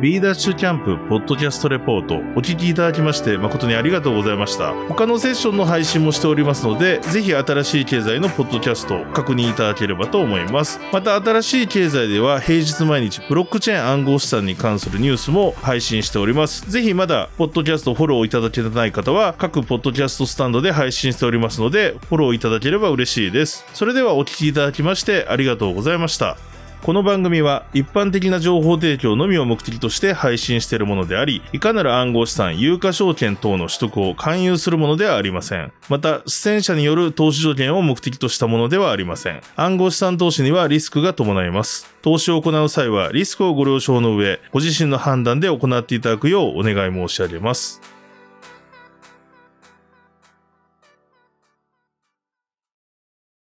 [0.05, 4.75] B ダッシュキャンプポッドキャストレポートお聞きいただきまして誠にありがとうございました。
[4.87, 10.79] 他のセッションの配信もしておりますので、ぜひ新しい経済のポッドキャストを確認いただければと思います。
[10.93, 16.71] また新しい経済では平日毎日ブロックチェーン暗号資産に関するニュースも配信しております。
[16.71, 23.65] ぜひまだポッドキャストフォローいただけてない方は各ポッドキャストスタンドで配信しておりますので、フォローいただければ嬉しいです。
[23.73, 26.37] それではお聞きいただきましてありがとうございました。
[26.85, 35.73] この番組は一般的な情報提供のみを目的として配信しているものであり、いかなる暗号資産、有価証券等の取得を勧誘するものではありません。
[35.89, 39.41] また、出演者による投資条件を目的としたものではありません。
[39.57, 41.91] 暗号資産投資にはリスクが伴います。
[42.03, 47.94] 投資を行う際はリスクをご了承の上、ご自身の判断で行っていただくようお願い申し上げます。